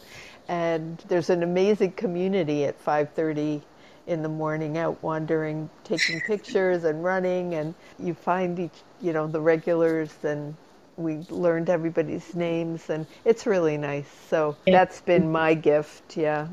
And 0.48 0.98
there's 1.08 1.30
an 1.30 1.42
amazing 1.42 1.92
community 1.92 2.64
at 2.64 2.82
5:30 2.84 3.62
in 4.08 4.22
the 4.22 4.28
morning 4.28 4.78
out 4.78 5.00
wandering, 5.02 5.70
taking 5.84 6.20
pictures 6.22 6.84
and 6.84 7.04
running 7.04 7.54
and 7.54 7.74
you 7.98 8.14
find 8.14 8.58
each, 8.58 8.72
you 9.00 9.12
know, 9.12 9.26
the 9.26 9.40
regulars 9.40 10.12
and 10.24 10.56
we 10.96 11.18
learned 11.30 11.70
everybody's 11.70 12.34
names 12.34 12.90
and 12.90 13.06
it's 13.24 13.46
really 13.46 13.76
nice. 13.76 14.08
So 14.28 14.56
that's 14.66 15.00
been 15.02 15.30
my 15.30 15.54
gift, 15.54 16.16
yeah. 16.16 16.48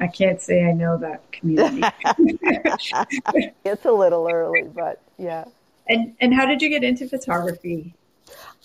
I 0.00 0.08
can't 0.08 0.40
say 0.40 0.64
I 0.64 0.72
know 0.72 0.96
that 0.98 1.30
community. 1.30 1.82
it's 3.64 3.84
a 3.84 3.92
little 3.92 4.28
early, 4.28 4.62
but 4.62 5.00
yeah. 5.18 5.44
And 5.88 6.16
and 6.20 6.34
how 6.34 6.46
did 6.46 6.62
you 6.62 6.68
get 6.68 6.82
into 6.82 7.08
photography? 7.08 7.94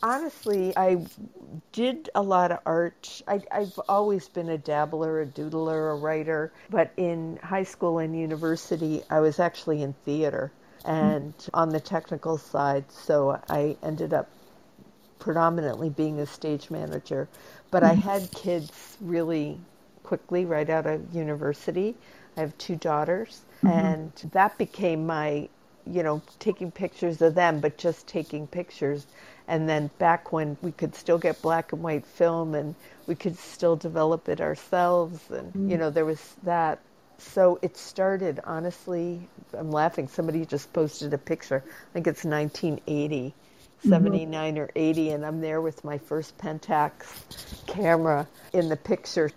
Honestly, 0.01 0.75
I 0.77 1.06
did 1.72 2.10
a 2.15 2.22
lot 2.22 2.51
of 2.51 2.60
art. 2.65 3.22
I, 3.27 3.41
have 3.51 3.79
always 3.89 4.29
been 4.29 4.50
a 4.50 4.58
dabbler, 4.58 5.22
a 5.22 5.25
doodler, 5.25 5.94
a 5.94 5.96
writer. 5.96 6.51
But 6.70 6.91
in 6.98 7.38
high 7.44 7.63
school 7.63 8.00
and 8.00 8.18
university, 8.18 9.03
I 9.10 9.20
was 9.20 9.39
actually 9.39 9.82
in 9.82 9.94
theater 10.06 10.51
and 10.86 11.34
on 11.53 11.70
the 11.70 11.79
technical 11.79 12.38
side. 12.38 12.86
So 12.91 13.39
I 13.50 13.77
ended 13.84 14.13
up 14.13 14.29
predominantly 15.20 15.89
being 15.89 16.20
a 16.20 16.25
stage 16.25 16.72
manager, 16.72 17.27
but 17.72 17.84
I 17.84 17.91
mm-hmm. 17.91 18.01
had 18.01 18.32
kids 18.32 18.98
really 19.01 19.60
quickly 20.03 20.46
right 20.46 20.70
out 20.70 20.86
of 20.86 21.13
university. 21.13 21.96
I 22.38 22.41
have 22.41 22.58
two 22.58 22.75
daughters, 22.77 23.41
mm-hmm. 23.63 23.68
and 23.68 24.13
that 24.32 24.58
became 24.58 25.06
my, 25.06 25.50
you 25.86 26.03
know, 26.03 26.22
taking 26.39 26.72
pictures 26.72 27.22
of 27.22 27.36
them, 27.36 27.60
but 27.60 27.77
just 27.77 28.08
taking 28.08 28.48
pictures. 28.48 29.06
And 29.50 29.68
then 29.68 29.89
back 29.98 30.32
when 30.32 30.58
we 30.62 30.72
could 30.72 30.96
still 30.96 31.18
get 31.18 31.41
black 31.41 31.74
and 31.74 31.82
white 31.82 32.06
film 32.06 32.53
and 32.53 32.75
we 33.08 33.15
could 33.15 33.38
still 33.38 33.75
develop 33.75 34.29
it 34.29 34.39
ourselves, 34.39 35.20
and, 35.32 35.50
mm-hmm. 35.50 35.72
you 35.72 35.77
know, 35.77 35.89
there 35.89 36.06
was 36.06 36.22
that. 36.44 36.79
So 37.18 37.60
it 37.62 37.75
started, 37.75 38.39
honestly, 38.46 39.27
I'm 39.58 39.72
laughing. 39.72 40.08
Somebody 40.08 40.46
just 40.46 40.72
posted 40.72 41.13
a 41.13 41.18
picture. 41.18 41.63
I 41.65 41.94
think 41.94 42.08
it's 42.08 42.24
1980 42.24 43.34
Mm-hmm. 43.79 43.89
79 43.91 44.53
mm-hmm. 44.56 44.62
or 44.62 44.70
80 44.75 45.12
and 45.12 45.25
I'm 45.25 45.39
there 45.39 45.62
with 45.62 45.86
my 45.86 46.00
first 46.00 46.38
Pentax 46.38 47.65
camera 47.65 48.27
in 48.51 48.68
the 48.68 48.75
picture 48.75 49.32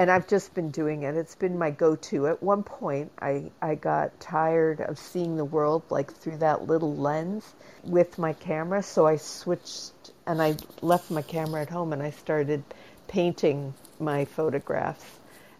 and 0.00 0.10
I've 0.10 0.26
just 0.26 0.54
been 0.54 0.70
doing 0.70 1.02
it. 1.02 1.14
It's 1.14 1.34
been 1.34 1.58
my 1.58 1.70
go-to. 1.70 2.26
At 2.26 2.42
one 2.42 2.62
point, 2.62 3.12
I, 3.20 3.50
I 3.60 3.74
got 3.74 4.18
tired 4.18 4.80
of 4.80 4.98
seeing 4.98 5.36
the 5.36 5.44
world 5.44 5.82
like 5.90 6.10
through 6.10 6.38
that 6.38 6.66
little 6.66 6.96
lens 6.96 7.52
with 7.84 8.18
my 8.18 8.32
camera, 8.32 8.82
so 8.82 9.06
I 9.06 9.16
switched 9.16 9.92
and 10.26 10.40
I 10.40 10.56
left 10.80 11.10
my 11.10 11.20
camera 11.20 11.60
at 11.60 11.68
home 11.68 11.92
and 11.92 12.02
I 12.02 12.12
started 12.12 12.64
painting 13.08 13.74
my 13.98 14.24
photographs. 14.24 15.04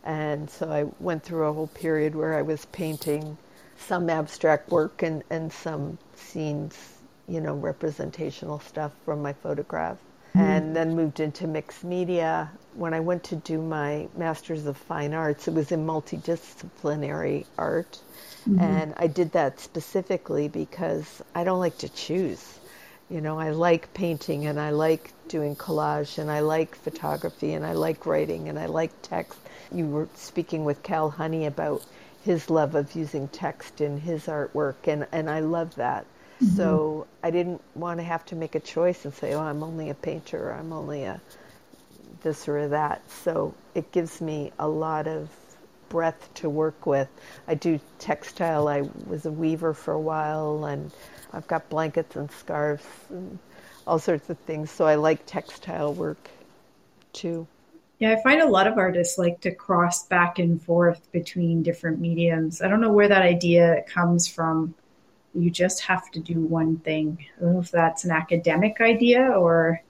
And 0.04 0.48
so 0.48 0.72
I 0.72 0.84
went 1.00 1.22
through 1.22 1.44
a 1.44 1.52
whole 1.52 1.66
period 1.66 2.14
where 2.14 2.34
I 2.34 2.40
was 2.40 2.64
painting 2.64 3.36
some 3.76 4.08
abstract 4.08 4.70
work 4.70 5.02
and, 5.02 5.22
and 5.28 5.52
some 5.52 5.98
scenes 6.14 6.94
you 7.28 7.42
know, 7.42 7.56
representational 7.56 8.60
stuff 8.60 8.92
from 9.04 9.20
my 9.20 9.34
photographs. 9.34 10.00
Mm-hmm. 10.30 10.40
And 10.40 10.76
then 10.76 10.96
moved 10.96 11.20
into 11.20 11.46
mixed 11.46 11.84
media. 11.84 12.50
When 12.74 12.94
I 12.94 13.00
went 13.00 13.24
to 13.24 13.36
do 13.36 13.60
my 13.60 14.08
Masters 14.16 14.66
of 14.66 14.76
Fine 14.76 15.12
Arts, 15.12 15.48
it 15.48 15.54
was 15.54 15.72
in 15.72 15.86
multidisciplinary 15.86 17.46
art. 17.58 17.98
Mm-hmm. 18.48 18.60
And 18.60 18.94
I 18.96 19.06
did 19.06 19.32
that 19.32 19.60
specifically 19.60 20.48
because 20.48 21.22
I 21.34 21.44
don't 21.44 21.58
like 21.58 21.78
to 21.78 21.88
choose. 21.88 22.58
You 23.10 23.20
know, 23.20 23.38
I 23.38 23.50
like 23.50 23.92
painting 23.92 24.46
and 24.46 24.58
I 24.58 24.70
like 24.70 25.12
doing 25.28 25.56
collage 25.56 26.18
and 26.18 26.30
I 26.30 26.40
like 26.40 26.74
photography 26.76 27.54
and 27.54 27.66
I 27.66 27.72
like 27.72 28.06
writing 28.06 28.48
and 28.48 28.58
I 28.58 28.66
like 28.66 28.92
text. 29.02 29.38
You 29.72 29.86
were 29.86 30.08
speaking 30.14 30.64
with 30.64 30.82
Cal 30.82 31.10
Honey 31.10 31.46
about 31.46 31.84
his 32.24 32.50
love 32.50 32.74
of 32.74 32.94
using 32.94 33.28
text 33.28 33.80
in 33.80 33.98
his 33.98 34.26
artwork, 34.26 34.86
and, 34.86 35.06
and 35.12 35.30
I 35.30 35.40
love 35.40 35.74
that. 35.76 36.04
Mm-hmm. 36.40 36.56
So 36.56 37.06
I 37.22 37.30
didn't 37.30 37.62
want 37.74 37.98
to 37.98 38.04
have 38.04 38.24
to 38.26 38.36
make 38.36 38.54
a 38.54 38.60
choice 38.60 39.04
and 39.04 39.14
say, 39.14 39.34
oh, 39.34 39.40
I'm 39.40 39.62
only 39.62 39.90
a 39.90 39.94
painter, 39.94 40.50
or 40.50 40.52
I'm 40.52 40.72
only 40.72 41.04
a 41.04 41.20
this 42.22 42.48
or 42.48 42.68
that. 42.68 43.02
So 43.10 43.54
it 43.74 43.90
gives 43.92 44.20
me 44.20 44.52
a 44.58 44.68
lot 44.68 45.06
of 45.06 45.28
breadth 45.88 46.32
to 46.34 46.48
work 46.48 46.86
with. 46.86 47.08
I 47.48 47.54
do 47.54 47.80
textile. 47.98 48.68
I 48.68 48.82
was 49.06 49.26
a 49.26 49.32
weaver 49.32 49.74
for 49.74 49.92
a 49.92 50.00
while, 50.00 50.64
and 50.64 50.90
I've 51.32 51.46
got 51.46 51.68
blankets 51.68 52.16
and 52.16 52.30
scarves 52.30 52.86
and 53.08 53.38
all 53.86 53.98
sorts 53.98 54.30
of 54.30 54.38
things. 54.40 54.70
So 54.70 54.86
I 54.86 54.94
like 54.94 55.26
textile 55.26 55.92
work 55.92 56.30
too. 57.12 57.46
Yeah, 57.98 58.12
I 58.12 58.22
find 58.22 58.40
a 58.40 58.48
lot 58.48 58.66
of 58.66 58.78
artists 58.78 59.18
like 59.18 59.40
to 59.42 59.54
cross 59.54 60.06
back 60.06 60.38
and 60.38 60.62
forth 60.62 61.10
between 61.12 61.62
different 61.62 62.00
mediums. 62.00 62.62
I 62.62 62.68
don't 62.68 62.80
know 62.80 62.92
where 62.92 63.08
that 63.08 63.22
idea 63.22 63.82
comes 63.88 64.26
from 64.26 64.74
you 65.34 65.50
just 65.50 65.82
have 65.82 66.10
to 66.10 66.20
do 66.20 66.40
one 66.40 66.78
thing. 66.78 67.24
I 67.36 67.42
don't 67.42 67.54
know 67.54 67.60
if 67.60 67.70
that's 67.70 68.04
an 68.04 68.10
academic 68.10 68.80
idea 68.80 69.22
or. 69.22 69.82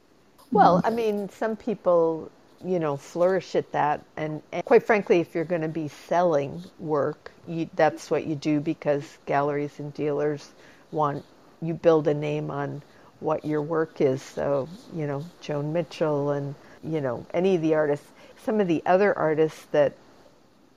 Well, 0.53 0.79
mm-hmm. 0.79 0.87
I 0.87 0.91
mean, 0.91 1.29
some 1.31 1.57
people, 1.57 2.31
you 2.65 2.79
know, 2.79 2.97
flourish 2.97 3.55
at 3.55 3.73
that. 3.73 4.03
And, 4.17 4.43
and 4.53 4.65
quite 4.65 4.85
frankly, 4.85 5.21
if 5.21 5.35
you're 5.35 5.45
going 5.45 5.63
to 5.63 5.69
be 5.69 5.89
selling 5.89 6.63
work, 6.79 7.31
you, 7.47 7.69
that's 7.75 8.11
what 8.11 8.27
you 8.27 8.35
do 8.35 8.61
because 8.61 9.19
galleries 9.27 9.79
and 9.79 9.93
dealers 9.95 10.51
want 10.91 11.25
you 11.63 11.75
build 11.75 12.09
a 12.09 12.15
name 12.15 12.51
on 12.51 12.83
what 13.21 13.45
your 13.45 13.63
work 13.63 14.01
is. 14.01 14.23
So, 14.23 14.69
you 14.95 15.07
know, 15.07 15.25
Joan 15.41 15.73
Mitchell 15.73 16.31
and, 16.31 16.55
you 16.83 17.01
know, 17.01 17.27
any 17.33 17.57
of 17.57 17.63
the 17.63 17.75
artists. 17.75 18.07
Some 18.45 18.61
of 18.61 18.69
the 18.69 18.83
other 18.87 19.17
artists 19.17 19.67
that 19.73 19.93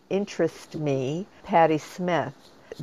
interest 0.10 0.76
me, 0.76 1.26
Patti 1.44 1.78
Smith, 1.78 2.34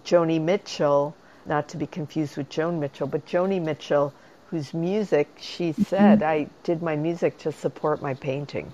Joni 0.00 0.40
Mitchell, 0.40 1.14
not 1.46 1.68
to 1.68 1.76
be 1.76 1.86
confused 1.86 2.36
with 2.36 2.48
Joan 2.48 2.80
Mitchell, 2.80 3.06
but 3.06 3.26
Joni 3.26 3.60
Mitchell, 3.62 4.14
whose 4.50 4.74
music 4.74 5.28
she 5.38 5.70
mm-hmm. 5.70 5.82
said, 5.82 6.22
I 6.22 6.48
did 6.64 6.82
my 6.82 6.96
music 6.96 7.38
to 7.38 7.52
support 7.52 8.02
my 8.02 8.14
painting. 8.14 8.72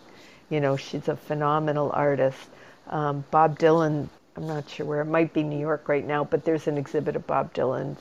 You 0.49 0.61
know, 0.61 0.76
she's 0.76 1.09
a 1.09 1.16
phenomenal 1.16 1.90
artist. 1.92 2.49
Um, 2.88 3.25
Bob 3.30 3.59
Dylan, 3.59 4.09
I'm 4.37 4.47
not 4.47 4.71
sure 4.71 4.87
where, 4.87 5.00
it 5.02 5.06
might 5.06 5.33
be 5.33 5.42
New 5.42 5.59
York 5.59 5.88
right 5.88 6.06
now, 6.06 6.25
but 6.25 6.45
there's 6.45 6.66
an 6.66 6.78
exhibit 6.78 7.16
of 7.16 7.26
Bob 7.26 7.52
Dylan's 7.52 8.00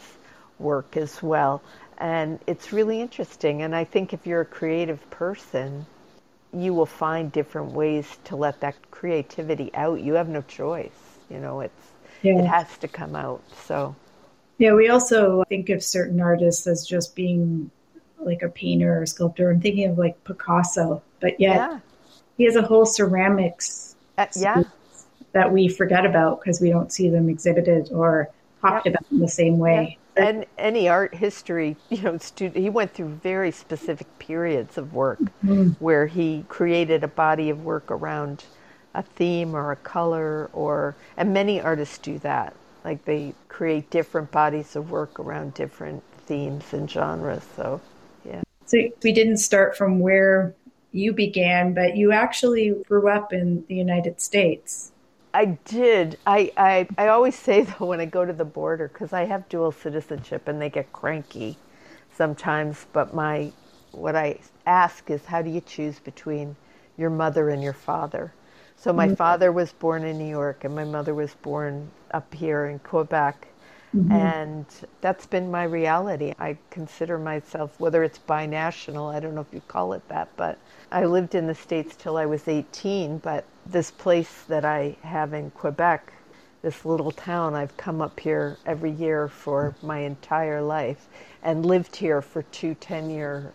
work 0.57 0.95
as 0.95 1.21
well. 1.21 1.61
And 1.97 2.39
it's 2.47 2.71
really 2.71 3.01
interesting. 3.01 3.61
And 3.61 3.75
I 3.75 3.83
think 3.83 4.13
if 4.13 4.25
you're 4.25 4.41
a 4.41 4.45
creative 4.45 5.09
person, 5.09 5.85
you 6.53 6.73
will 6.73 6.85
find 6.85 7.31
different 7.31 7.73
ways 7.73 8.07
to 8.25 8.35
let 8.35 8.61
that 8.61 8.75
creativity 8.91 9.73
out. 9.73 10.01
You 10.01 10.13
have 10.13 10.29
no 10.29 10.41
choice. 10.41 10.91
You 11.29 11.39
know, 11.39 11.61
it's 11.61 11.87
yeah. 12.21 12.39
it 12.39 12.45
has 12.45 12.77
to 12.79 12.87
come 12.87 13.15
out. 13.15 13.41
So 13.65 13.95
yeah, 14.57 14.73
we 14.73 14.89
also 14.89 15.43
think 15.49 15.69
of 15.69 15.83
certain 15.83 16.21
artists 16.21 16.65
as 16.67 16.85
just 16.85 17.15
being 17.15 17.69
like 18.19 18.41
a 18.41 18.49
painter 18.49 19.01
or 19.01 19.05
sculptor. 19.05 19.49
I'm 19.49 19.59
thinking 19.59 19.89
of 19.89 19.97
like 19.97 20.21
Picasso, 20.23 21.01
but 21.19 21.39
yet 21.39 21.55
yeah. 21.55 21.79
he 22.37 22.45
has 22.45 22.55
a 22.55 22.61
whole 22.61 22.85
ceramics 22.85 23.95
uh, 24.17 24.27
yeah. 24.35 24.63
that 25.33 25.51
we 25.51 25.67
forget 25.67 26.05
about 26.05 26.41
because 26.41 26.61
we 26.61 26.69
don't 26.69 26.91
see 26.91 27.09
them 27.09 27.29
exhibited 27.29 27.91
or 27.91 28.29
talked 28.61 28.85
yep. 28.85 28.95
about 28.95 29.11
in 29.11 29.19
the 29.19 29.27
same 29.27 29.59
way. 29.59 29.97
And 30.17 30.45
any 30.57 30.87
art 30.87 31.13
history, 31.13 31.75
you 31.89 32.01
know, 32.01 32.17
student, 32.17 32.63
he 32.63 32.69
went 32.69 32.93
through 32.93 33.09
very 33.09 33.51
specific 33.51 34.07
periods 34.19 34.77
of 34.77 34.93
work 34.93 35.19
mm-hmm. 35.19 35.71
where 35.79 36.07
he 36.07 36.45
created 36.47 37.03
a 37.03 37.09
body 37.09 37.49
of 37.49 37.65
work 37.65 37.91
around 37.91 38.45
a 38.93 39.03
theme 39.03 39.53
or 39.53 39.73
a 39.73 39.75
color 39.75 40.49
or 40.53 40.95
and 41.17 41.33
many 41.33 41.59
artists 41.59 41.97
do 41.97 42.17
that 42.19 42.55
like 42.85 43.03
they 43.03 43.33
create 43.49 43.89
different 43.89 44.31
bodies 44.31 44.75
of 44.75 44.91
work 44.91 45.19
around 45.19 45.55
different 45.55 46.03
themes 46.27 46.71
and 46.71 46.89
genres. 46.89 47.43
So, 47.55 47.81
yeah. 48.23 48.43
So 48.67 48.77
we 49.03 49.11
didn't 49.11 49.37
start 49.37 49.75
from 49.75 49.99
where 49.99 50.53
you 50.91 51.11
began, 51.11 51.73
but 51.73 51.97
you 51.97 52.11
actually 52.11 52.75
grew 52.87 53.09
up 53.09 53.33
in 53.33 53.65
the 53.67 53.75
United 53.75 54.21
States. 54.21 54.91
I 55.33 55.57
did. 55.65 56.17
I, 56.25 56.51
I, 56.55 56.87
I 56.97 57.07
always 57.07 57.35
say 57.35 57.61
though 57.79 57.87
when 57.87 57.99
I 57.99 58.05
go 58.05 58.23
to 58.23 58.31
the 58.31 58.45
border 58.45 58.87
because 58.87 59.11
I 59.11 59.25
have 59.25 59.49
dual 59.49 59.71
citizenship 59.71 60.47
and 60.47 60.61
they 60.61 60.69
get 60.69 60.93
cranky 60.93 61.57
sometimes. 62.15 62.85
But 62.93 63.13
my 63.13 63.51
what 63.91 64.15
I 64.15 64.39
ask 64.65 65.09
is 65.09 65.25
how 65.25 65.41
do 65.41 65.49
you 65.49 65.61
choose 65.61 65.99
between 65.99 66.55
your 66.97 67.09
mother 67.09 67.49
and 67.49 67.63
your 67.63 67.73
father? 67.73 68.31
So 68.77 68.93
my 68.93 69.07
mm-hmm. 69.07 69.15
father 69.15 69.51
was 69.51 69.73
born 69.73 70.03
in 70.03 70.17
New 70.17 70.29
York 70.29 70.63
and 70.63 70.75
my 70.75 70.83
mother 70.83 71.13
was 71.13 71.33
born 71.35 71.89
up 72.11 72.33
here 72.33 72.65
in 72.65 72.79
Quebec. 72.79 73.47
Mm-hmm. 73.95 74.11
And 74.11 74.65
that's 74.99 75.25
been 75.25 75.49
my 75.49 75.63
reality. 75.63 76.33
I 76.37 76.57
consider 76.69 77.17
myself, 77.17 77.79
whether 77.79 78.03
it's 78.03 78.19
binational, 78.19 79.13
I 79.13 79.19
don't 79.19 79.35
know 79.35 79.41
if 79.41 79.53
you 79.53 79.61
call 79.67 79.93
it 79.93 80.07
that, 80.09 80.27
but 80.35 80.59
I 80.91 81.05
lived 81.05 81.33
in 81.33 81.47
the 81.47 81.55
States 81.55 81.95
till 81.95 82.17
I 82.17 82.25
was 82.25 82.47
18. 82.47 83.19
But 83.19 83.45
this 83.65 83.91
place 83.91 84.43
that 84.49 84.65
I 84.65 84.97
have 85.01 85.33
in 85.33 85.49
Quebec, 85.51 86.11
this 86.61 86.83
little 86.83 87.11
town, 87.11 87.55
I've 87.55 87.75
come 87.77 88.01
up 88.01 88.19
here 88.19 88.57
every 88.65 88.91
year 88.91 89.29
for 89.29 89.75
my 89.81 89.99
entire 89.99 90.61
life 90.61 91.07
and 91.41 91.65
lived 91.65 91.95
here 91.95 92.21
for 92.21 92.43
two 92.43 92.75
10 92.75 93.09
year 93.09 93.53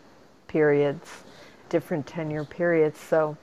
periods, 0.49 1.25
different 1.69 2.07
10 2.07 2.31
year 2.31 2.45
periods. 2.45 2.99
So 2.99 3.37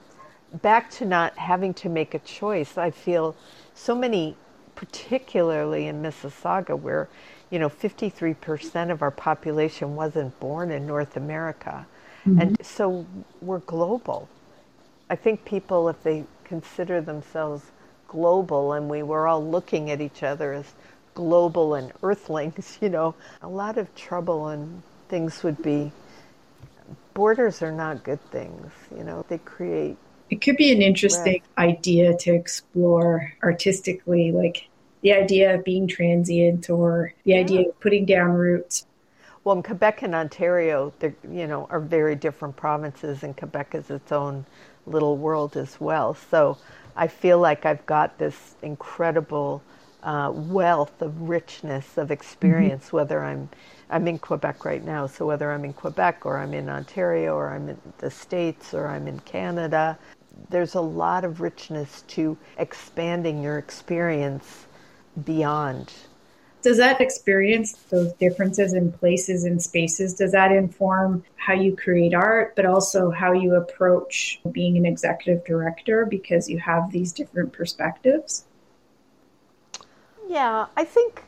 back 0.61 0.89
to 0.91 1.05
not 1.05 1.37
having 1.37 1.73
to 1.75 1.89
make 1.89 2.13
a 2.13 2.19
choice, 2.19 2.77
I 2.77 2.91
feel 2.91 3.35
so 3.73 3.95
many 3.95 4.35
particularly 4.75 5.87
in 5.87 6.03
Mississauga, 6.03 6.79
where 6.79 7.09
you 7.49 7.59
know 7.59 7.69
53% 7.69 8.91
of 8.91 9.01
our 9.01 9.11
population 9.11 9.95
wasn't 9.95 10.39
born 10.39 10.71
in 10.71 10.85
North 10.85 11.17
America, 11.17 11.85
mm-hmm. 12.25 12.39
and 12.39 12.65
so 12.65 13.05
we're 13.41 13.59
global. 13.59 14.29
I 15.09 15.15
think 15.15 15.43
people, 15.45 15.89
if 15.89 16.01
they 16.03 16.25
consider 16.43 17.01
themselves 17.01 17.63
global, 18.07 18.73
and 18.73 18.89
we 18.89 19.03
were 19.03 19.27
all 19.27 19.43
looking 19.43 19.89
at 19.89 19.99
each 19.99 20.23
other 20.23 20.53
as 20.53 20.73
global 21.13 21.73
and 21.73 21.91
earthlings, 22.03 22.77
you 22.81 22.89
know, 22.89 23.15
a 23.41 23.47
lot 23.47 23.77
of 23.77 23.93
trouble 23.95 24.49
and 24.49 24.81
things 25.09 25.43
would 25.43 25.61
be. 25.61 25.91
Borders 27.15 27.63
are 27.63 27.71
not 27.71 28.03
good 28.03 28.21
things, 28.29 28.71
you 28.95 29.03
know. 29.03 29.25
They 29.27 29.39
create 29.39 29.97
it 30.29 30.41
could 30.41 30.57
be 30.57 30.71
an 30.71 30.81
interesting 30.81 31.41
right. 31.57 31.69
idea 31.69 32.15
to 32.17 32.33
explore 32.33 33.33
artistically, 33.43 34.31
like 34.31 34.67
the 35.01 35.13
idea 35.13 35.55
of 35.55 35.63
being 35.63 35.87
transient 35.87 36.69
or 36.69 37.13
the 37.23 37.31
yeah. 37.31 37.39
idea 37.39 37.69
of 37.69 37.79
putting 37.79 38.05
down 38.05 38.31
roots. 38.31 38.85
Well, 39.43 39.55
in 39.55 39.63
Quebec 39.63 40.01
and 40.01 40.13
Ontario, 40.13 40.93
they 40.99 41.13
you 41.31 41.47
know 41.47 41.67
are 41.69 41.79
very 41.79 42.15
different 42.15 42.55
provinces, 42.57 43.23
and 43.23 43.35
Quebec 43.37 43.75
is 43.75 43.89
its 43.89 44.11
own 44.11 44.45
little 44.85 45.17
world 45.17 45.55
as 45.55 45.79
well. 45.79 46.13
So 46.13 46.57
I 46.95 47.07
feel 47.07 47.39
like 47.39 47.65
I've 47.65 47.85
got 47.85 48.17
this 48.17 48.55
incredible 48.61 49.61
uh, 50.07 50.31
wealth 50.31 51.01
of 51.01 51.29
richness 51.29 51.97
of 51.97 52.11
experience, 52.11 52.87
mm-hmm. 52.87 52.95
whether 52.95 53.23
I'm 53.23 53.49
I'm 53.89 54.07
in 54.07 54.19
Quebec 54.19 54.63
right 54.65 54.83
now, 54.83 55.05
so 55.07 55.25
whether 55.25 55.51
I'm 55.51 55.65
in 55.65 55.73
Quebec 55.73 56.25
or 56.25 56.37
I'm 56.37 56.53
in 56.53 56.69
Ontario 56.69 57.35
or 57.35 57.49
I'm 57.49 57.69
in 57.69 57.77
the 57.99 58.09
States 58.09 58.73
or 58.73 58.87
I'm 58.87 59.07
in 59.07 59.19
Canada, 59.21 59.97
there's 60.49 60.75
a 60.75 60.81
lot 60.81 61.23
of 61.25 61.41
richness 61.41 62.03
to 62.09 62.37
expanding 62.57 63.41
your 63.41 63.57
experience 63.57 64.67
beyond. 65.25 65.93
Does 66.61 66.77
that 66.77 66.99
experience, 66.99 67.73
those 67.89 68.11
differences 68.13 68.73
in 68.73 68.91
places 68.91 69.45
and 69.45 69.61
spaces, 69.61 70.15
does 70.15 70.31
that 70.33 70.51
inform 70.51 71.23
how 71.35 71.53
you 71.53 71.75
create 71.75 72.13
art, 72.13 72.55
but 72.55 72.65
also 72.65 73.09
how 73.09 73.31
you 73.31 73.55
approach 73.55 74.41
being 74.51 74.75
an 74.77 74.85
executive 74.85 75.45
director 75.45 76.05
because 76.05 76.49
you 76.49 76.59
have 76.59 76.91
these 76.91 77.13
different 77.13 77.53
perspectives? 77.53 78.45
Yeah, 80.27 80.67
I 80.75 80.83
think 80.83 81.23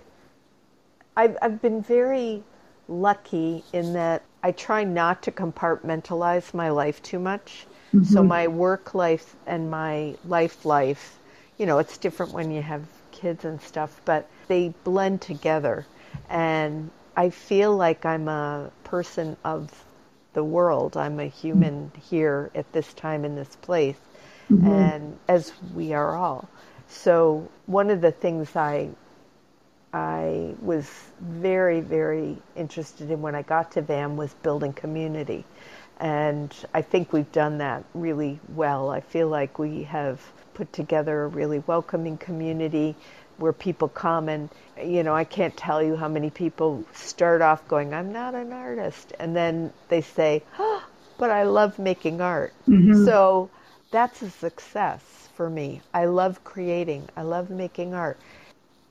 I've, 1.15 1.37
I've 1.41 1.61
been 1.61 1.81
very 1.81 2.43
lucky 2.87 3.63
in 3.73 3.93
that 3.93 4.23
I 4.43 4.51
try 4.51 4.83
not 4.83 5.21
to 5.23 5.31
compartmentalize 5.31 6.53
my 6.53 6.69
life 6.69 7.01
too 7.03 7.19
much. 7.19 7.65
Mm-hmm. 7.93 8.03
So 8.03 8.23
my 8.23 8.47
work 8.47 8.93
life 8.93 9.35
and 9.47 9.69
my 9.69 10.15
life 10.25 10.65
life, 10.65 11.17
you 11.57 11.65
know, 11.65 11.79
it's 11.79 11.97
different 11.97 12.33
when 12.33 12.51
you 12.51 12.61
have 12.61 12.83
kids 13.11 13.45
and 13.45 13.61
stuff, 13.61 14.01
but 14.05 14.29
they 14.47 14.73
blend 14.83 15.21
together. 15.21 15.85
And 16.29 16.89
I 17.15 17.29
feel 17.29 17.75
like 17.75 18.05
I'm 18.05 18.27
a 18.27 18.71
person 18.83 19.35
of 19.43 19.85
the 20.33 20.43
world. 20.43 20.95
I'm 20.95 21.19
a 21.19 21.25
human 21.25 21.91
here 22.09 22.51
at 22.55 22.71
this 22.71 22.93
time 22.93 23.25
in 23.25 23.35
this 23.35 23.55
place, 23.57 23.97
mm-hmm. 24.49 24.67
and 24.67 25.17
as 25.27 25.51
we 25.73 25.93
are 25.93 26.15
all. 26.15 26.47
So 26.89 27.47
one 27.67 27.89
of 27.89 28.01
the 28.01 28.11
things 28.11 28.55
I 28.55 28.89
I 29.93 30.53
was 30.61 30.87
very 31.19 31.81
very 31.81 32.37
interested 32.55 33.09
in 33.09 33.21
when 33.21 33.35
I 33.35 33.41
got 33.41 33.71
to 33.71 33.81
VAM 33.81 34.17
was 34.17 34.33
building 34.43 34.73
community. 34.73 35.45
And 35.99 36.53
I 36.73 36.81
think 36.81 37.11
we've 37.11 37.31
done 37.31 37.57
that 37.59 37.83
really 37.93 38.39
well. 38.55 38.89
I 38.89 39.01
feel 39.01 39.27
like 39.27 39.59
we 39.59 39.83
have 39.83 40.21
put 40.53 40.71
together 40.73 41.23
a 41.23 41.27
really 41.27 41.59
welcoming 41.67 42.17
community 42.17 42.95
where 43.37 43.53
people 43.53 43.87
come 43.87 44.27
and 44.27 44.49
you 44.81 45.03
know 45.03 45.15
I 45.15 45.23
can't 45.23 45.55
tell 45.55 45.81
you 45.81 45.95
how 45.95 46.09
many 46.09 46.29
people 46.29 46.83
start 46.93 47.41
off 47.41 47.65
going 47.67 47.93
I'm 47.93 48.11
not 48.11 48.35
an 48.35 48.51
artist 48.51 49.13
and 49.19 49.33
then 49.33 49.71
they 49.87 50.01
say 50.01 50.43
oh, 50.59 50.83
but 51.17 51.31
I 51.31 51.43
love 51.43 51.79
making 51.79 52.19
art 52.19 52.53
mm-hmm. 52.67 53.05
so 53.05 53.49
that's 53.91 54.21
a 54.21 54.29
success 54.29 55.28
for 55.39 55.49
me 55.49 55.81
I 55.93 56.03
love 56.03 56.43
creating 56.43 57.07
I 57.15 57.21
love 57.21 57.49
making 57.49 57.93
art 57.93 58.19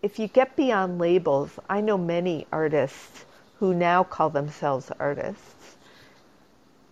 if 0.00 0.18
you 0.18 0.28
get 0.28 0.56
beyond 0.56 0.98
labels 0.98 1.50
I 1.68 1.82
know 1.82 1.98
many 1.98 2.46
artists 2.50 3.26
who 3.58 3.74
now 3.74 4.02
call 4.02 4.30
themselves 4.30 4.90
artists 4.98 5.76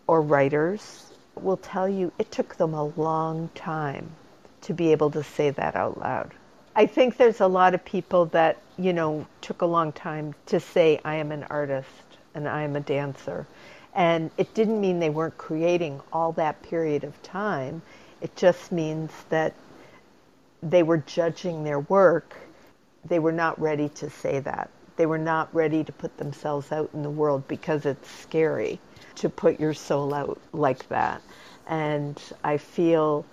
or 0.07 0.21
writers 0.21 1.11
will 1.35 1.57
tell 1.57 1.89
you 1.89 2.13
it 2.19 2.31
took 2.31 2.57
them 2.57 2.75
a 2.75 2.85
long 2.85 3.49
time 3.55 4.11
to 4.63 4.75
be 4.75 4.93
able 4.93 5.11
to 5.13 5.23
say 5.23 5.51
that 5.51 5.77
out 5.77 5.99
loud. 5.99 6.33
I 6.75 6.87
think 6.87 7.17
there's 7.17 7.41
a 7.41 7.47
lot 7.47 7.75
of 7.75 7.85
people 7.85 8.27
that, 8.27 8.59
you 8.77 8.93
know, 8.93 9.27
took 9.41 9.63
a 9.63 9.67
long 9.67 9.93
time 9.93 10.35
to 10.47 10.61
say, 10.61 11.01
I 11.05 11.15
am 11.17 11.33
an 11.33 11.45
artist 11.45 11.89
and 12.35 12.49
I 12.49 12.63
am 12.63 12.77
a 12.77 12.81
dancer. 12.81 13.47
And 13.95 14.31
it 14.37 14.53
didn't 14.55 14.81
mean 14.81 14.99
they 14.99 15.09
weren't 15.11 15.39
creating 15.39 16.01
all 16.13 16.33
that 16.33 16.63
period 16.63 17.05
of 17.05 17.23
time. 17.23 17.81
It 18.27 18.35
just 18.35 18.73
means 18.73 19.13
that 19.29 19.55
they 20.61 20.83
were 20.83 20.97
judging 20.97 21.63
their 21.63 21.79
work. 21.79 22.35
They 23.05 23.21
were 23.21 23.31
not 23.31 23.61
ready 23.61 23.89
to 23.91 24.11
say 24.11 24.41
that. 24.41 24.69
They 24.97 25.07
were 25.07 25.17
not 25.17 25.55
ready 25.55 25.85
to 25.85 25.93
put 25.93 26.17
themselves 26.17 26.73
out 26.73 26.91
in 26.93 27.05
the 27.05 27.09
world 27.09 27.47
because 27.47 27.87
it's 27.87 28.11
scary 28.11 28.81
to 29.15 29.29
put 29.29 29.61
your 29.61 29.75
soul 29.75 30.13
out 30.13 30.41
like 30.53 30.89
that. 30.89 31.23
And 31.69 32.21
I 32.43 32.57
feel 32.57 33.25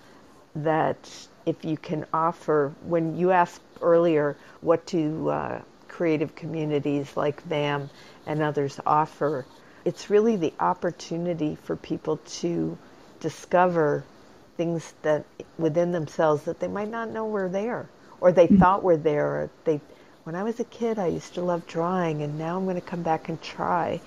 that 0.54 1.10
if 1.44 1.64
you 1.64 1.76
can 1.76 2.06
offer, 2.14 2.72
when 2.84 3.16
you 3.16 3.32
asked 3.32 3.62
earlier, 3.82 4.36
what 4.60 4.86
do 4.86 5.28
uh, 5.28 5.60
creative 5.88 6.36
communities 6.36 7.16
like 7.16 7.42
VAM 7.42 7.90
and 8.26 8.40
others 8.40 8.78
offer, 8.86 9.44
it's 9.84 10.08
really 10.08 10.36
the 10.36 10.54
opportunity 10.60 11.56
for 11.64 11.74
people 11.74 12.18
to 12.42 12.78
discover 13.18 14.04
things 14.56 14.94
that 15.02 15.24
within 15.58 15.92
themselves 15.92 16.44
that 16.44 16.60
they 16.60 16.68
might 16.68 16.90
not 16.90 17.10
know 17.10 17.26
were 17.26 17.48
there 17.48 17.88
or 18.20 18.32
they 18.32 18.46
mm-hmm. 18.46 18.58
thought 18.58 18.82
were 18.82 18.96
there. 18.96 19.50
They, 19.64 19.80
when 20.24 20.34
I 20.34 20.42
was 20.42 20.58
a 20.58 20.64
kid, 20.64 20.98
I 20.98 21.08
used 21.08 21.34
to 21.34 21.42
love 21.42 21.66
drawing, 21.66 22.22
and 22.22 22.38
now 22.38 22.56
I'm 22.56 22.64
going 22.64 22.76
to 22.76 22.80
come 22.80 23.02
back 23.02 23.28
and 23.28 23.40
try. 23.42 24.00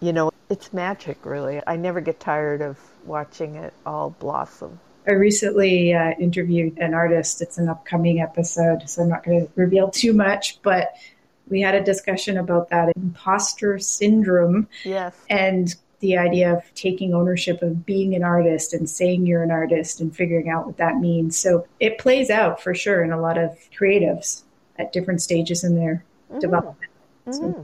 You 0.00 0.12
know, 0.12 0.30
it's 0.50 0.72
magic, 0.74 1.24
really. 1.24 1.62
I 1.66 1.76
never 1.76 2.02
get 2.02 2.20
tired 2.20 2.60
of 2.60 2.78
watching 3.06 3.54
it 3.54 3.72
all 3.86 4.10
blossom. 4.10 4.78
I 5.08 5.12
recently 5.12 5.94
uh, 5.94 6.12
interviewed 6.20 6.78
an 6.78 6.92
artist. 6.92 7.40
It's 7.40 7.56
an 7.56 7.70
upcoming 7.70 8.20
episode, 8.20 8.88
so 8.88 9.02
I'm 9.02 9.08
not 9.08 9.24
going 9.24 9.46
to 9.46 9.52
reveal 9.56 9.90
too 9.90 10.12
much, 10.12 10.60
but 10.62 10.92
we 11.48 11.62
had 11.62 11.74
a 11.74 11.82
discussion 11.82 12.36
about 12.36 12.68
that 12.68 12.92
imposter 12.94 13.78
syndrome. 13.78 14.68
Yes. 14.84 15.16
And 15.30 15.74
the 16.02 16.18
idea 16.18 16.52
of 16.52 16.62
taking 16.74 17.14
ownership 17.14 17.62
of 17.62 17.86
being 17.86 18.14
an 18.14 18.24
artist 18.24 18.74
and 18.74 18.90
saying 18.90 19.24
you're 19.24 19.44
an 19.44 19.52
artist 19.52 20.00
and 20.00 20.14
figuring 20.14 20.50
out 20.50 20.66
what 20.66 20.76
that 20.76 20.96
means. 20.96 21.38
So 21.38 21.66
it 21.80 21.96
plays 21.96 22.28
out 22.28 22.60
for 22.60 22.74
sure 22.74 23.02
in 23.04 23.12
a 23.12 23.20
lot 23.20 23.38
of 23.38 23.56
creatives 23.78 24.42
at 24.78 24.92
different 24.92 25.22
stages 25.22 25.62
in 25.64 25.76
their 25.76 26.04
mm-hmm. 26.28 26.40
development. 26.40 26.90
So 27.30 27.40
mm-hmm. 27.40 27.62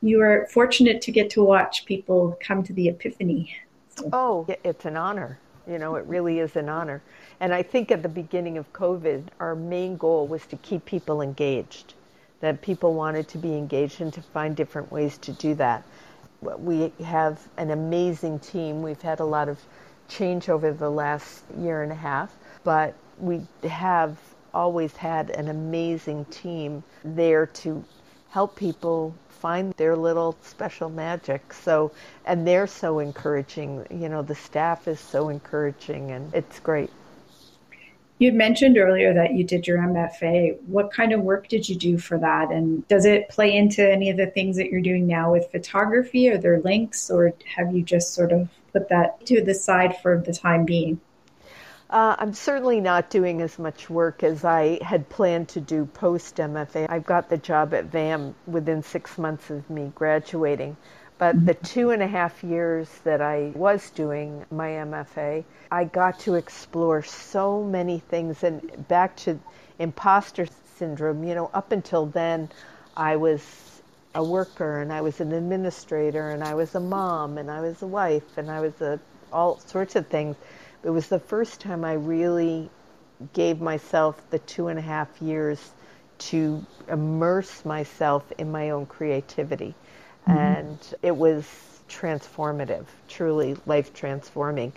you 0.00 0.22
are 0.22 0.48
fortunate 0.50 1.02
to 1.02 1.12
get 1.12 1.28
to 1.30 1.44
watch 1.44 1.84
people 1.84 2.38
come 2.40 2.62
to 2.64 2.72
the 2.72 2.88
epiphany. 2.88 3.54
So. 3.96 4.08
Oh, 4.12 4.46
it's 4.64 4.86
an 4.86 4.96
honor. 4.96 5.38
You 5.68 5.78
know, 5.78 5.96
it 5.96 6.06
really 6.06 6.38
is 6.38 6.56
an 6.56 6.68
honor. 6.68 7.02
And 7.40 7.52
I 7.52 7.62
think 7.62 7.90
at 7.90 8.02
the 8.02 8.08
beginning 8.08 8.56
of 8.56 8.72
COVID, 8.72 9.24
our 9.38 9.54
main 9.54 9.98
goal 9.98 10.26
was 10.26 10.46
to 10.46 10.56
keep 10.56 10.86
people 10.86 11.20
engaged, 11.20 11.92
that 12.40 12.62
people 12.62 12.94
wanted 12.94 13.28
to 13.28 13.38
be 13.38 13.52
engaged 13.54 14.00
and 14.00 14.12
to 14.14 14.22
find 14.22 14.56
different 14.56 14.90
ways 14.90 15.18
to 15.18 15.32
do 15.32 15.54
that. 15.56 15.82
We 16.40 16.92
have 17.04 17.40
an 17.56 17.70
amazing 17.70 18.38
team. 18.40 18.82
We've 18.82 19.00
had 19.00 19.20
a 19.20 19.24
lot 19.24 19.48
of 19.48 19.58
change 20.08 20.48
over 20.48 20.72
the 20.72 20.90
last 20.90 21.42
year 21.58 21.82
and 21.82 21.92
a 21.92 21.96
half, 21.96 22.32
but 22.64 22.94
we 23.18 23.46
have 23.64 24.16
always 24.54 24.96
had 24.96 25.30
an 25.30 25.48
amazing 25.48 26.24
team 26.26 26.82
there 27.04 27.46
to 27.46 27.84
help 28.30 28.56
people 28.56 29.14
find 29.28 29.72
their 29.74 29.96
little 29.96 30.36
special 30.42 30.88
magic. 30.88 31.52
So, 31.52 31.92
and 32.24 32.46
they're 32.46 32.66
so 32.66 32.98
encouraging. 32.98 33.86
You 33.90 34.08
know, 34.08 34.22
the 34.22 34.34
staff 34.34 34.88
is 34.88 35.00
so 35.00 35.28
encouraging, 35.28 36.10
and 36.10 36.32
it's 36.34 36.58
great. 36.60 36.90
You 38.18 38.28
had 38.28 38.34
mentioned 38.34 38.78
earlier 38.78 39.12
that 39.12 39.34
you 39.34 39.44
did 39.44 39.66
your 39.66 39.78
MFA. 39.78 40.58
What 40.66 40.90
kind 40.90 41.12
of 41.12 41.20
work 41.20 41.48
did 41.48 41.68
you 41.68 41.76
do 41.76 41.98
for 41.98 42.18
that? 42.18 42.50
And 42.50 42.86
does 42.88 43.04
it 43.04 43.28
play 43.28 43.54
into 43.54 43.86
any 43.86 44.08
of 44.08 44.16
the 44.16 44.28
things 44.28 44.56
that 44.56 44.70
you're 44.70 44.80
doing 44.80 45.06
now 45.06 45.32
with 45.32 45.50
photography? 45.50 46.30
Are 46.30 46.38
there 46.38 46.60
links, 46.60 47.10
or 47.10 47.34
have 47.56 47.74
you 47.74 47.82
just 47.82 48.14
sort 48.14 48.32
of 48.32 48.48
put 48.72 48.88
that 48.88 49.24
to 49.26 49.44
the 49.44 49.54
side 49.54 49.96
for 50.00 50.22
the 50.24 50.32
time 50.32 50.64
being? 50.64 51.00
Uh, 51.88 52.16
I'm 52.18 52.32
certainly 52.32 52.80
not 52.80 53.10
doing 53.10 53.42
as 53.42 53.58
much 53.58 53.88
work 53.88 54.24
as 54.24 54.44
I 54.44 54.82
had 54.82 55.08
planned 55.08 55.48
to 55.50 55.60
do 55.60 55.84
post 55.84 56.36
MFA. 56.36 56.86
I've 56.88 57.06
got 57.06 57.28
the 57.28 57.36
job 57.36 57.74
at 57.74 57.84
VAM 57.84 58.34
within 58.46 58.82
six 58.82 59.18
months 59.18 59.50
of 59.50 59.68
me 59.70 59.92
graduating. 59.94 60.76
But 61.18 61.46
the 61.46 61.54
two 61.54 61.90
and 61.90 62.02
a 62.02 62.06
half 62.06 62.44
years 62.44 62.90
that 63.04 63.22
I 63.22 63.52
was 63.54 63.88
doing 63.90 64.44
my 64.50 64.68
MFA, 64.68 65.44
I 65.70 65.84
got 65.84 66.18
to 66.20 66.34
explore 66.34 67.02
so 67.02 67.62
many 67.62 68.00
things. 68.00 68.44
And 68.44 68.86
back 68.86 69.16
to 69.18 69.38
imposter 69.78 70.46
syndrome, 70.76 71.24
you 71.24 71.34
know, 71.34 71.50
up 71.54 71.72
until 71.72 72.04
then, 72.06 72.50
I 72.96 73.16
was 73.16 73.42
a 74.14 74.22
worker 74.22 74.80
and 74.80 74.92
I 74.92 75.00
was 75.00 75.20
an 75.20 75.32
administrator 75.32 76.30
and 76.30 76.44
I 76.44 76.54
was 76.54 76.74
a 76.74 76.80
mom 76.80 77.38
and 77.38 77.50
I 77.50 77.60
was 77.60 77.82
a 77.82 77.86
wife 77.86 78.36
and 78.36 78.50
I 78.50 78.60
was 78.60 78.80
a, 78.82 79.00
all 79.32 79.58
sorts 79.58 79.96
of 79.96 80.06
things. 80.08 80.36
It 80.84 80.90
was 80.90 81.08
the 81.08 81.18
first 81.18 81.60
time 81.60 81.84
I 81.84 81.94
really 81.94 82.70
gave 83.32 83.60
myself 83.60 84.20
the 84.30 84.38
two 84.40 84.68
and 84.68 84.78
a 84.78 84.82
half 84.82 85.08
years 85.22 85.72
to 86.18 86.64
immerse 86.88 87.64
myself 87.64 88.30
in 88.38 88.50
my 88.50 88.70
own 88.70 88.86
creativity. 88.86 89.74
Mm-hmm. 90.26 90.38
And 90.38 90.94
it 91.02 91.16
was 91.16 91.44
transformative, 91.88 92.84
truly 93.08 93.56
life 93.66 93.94
transforming. 93.94 94.72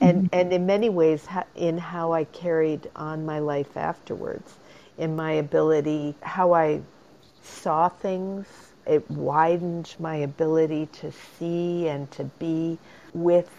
And, 0.00 0.24
mm-hmm. 0.24 0.38
and 0.38 0.52
in 0.52 0.66
many 0.66 0.88
ways, 0.88 1.26
in 1.54 1.78
how 1.78 2.12
I 2.12 2.24
carried 2.24 2.90
on 2.96 3.26
my 3.26 3.38
life 3.38 3.76
afterwards, 3.76 4.54
in 4.98 5.16
my 5.16 5.32
ability, 5.32 6.14
how 6.22 6.52
I 6.52 6.80
saw 7.42 7.88
things. 7.88 8.46
It 8.86 9.10
widened 9.10 9.94
my 9.98 10.16
ability 10.16 10.86
to 11.00 11.12
see 11.38 11.88
and 11.88 12.10
to 12.12 12.24
be 12.24 12.78
with 13.14 13.50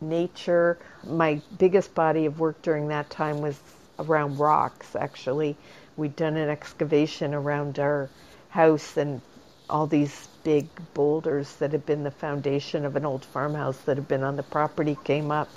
nature. 0.00 0.78
My 1.04 1.40
biggest 1.58 1.94
body 1.94 2.26
of 2.26 2.38
work 2.38 2.60
during 2.62 2.88
that 2.88 3.10
time 3.10 3.40
was 3.40 3.58
around 3.98 4.38
rocks, 4.38 4.94
actually. 4.96 5.56
We'd 5.96 6.16
done 6.16 6.36
an 6.36 6.48
excavation 6.48 7.34
around 7.34 7.78
our 7.78 8.08
house 8.48 8.96
and 8.96 9.20
all 9.68 9.86
these 9.86 10.28
big 10.42 10.66
boulders 10.94 11.54
that 11.56 11.72
had 11.72 11.84
been 11.86 12.02
the 12.04 12.10
foundation 12.10 12.84
of 12.84 12.96
an 12.96 13.04
old 13.04 13.24
farmhouse 13.24 13.78
that 13.82 13.96
had 13.96 14.08
been 14.08 14.22
on 14.22 14.36
the 14.36 14.42
property 14.42 14.96
came 15.04 15.30
up 15.30 15.48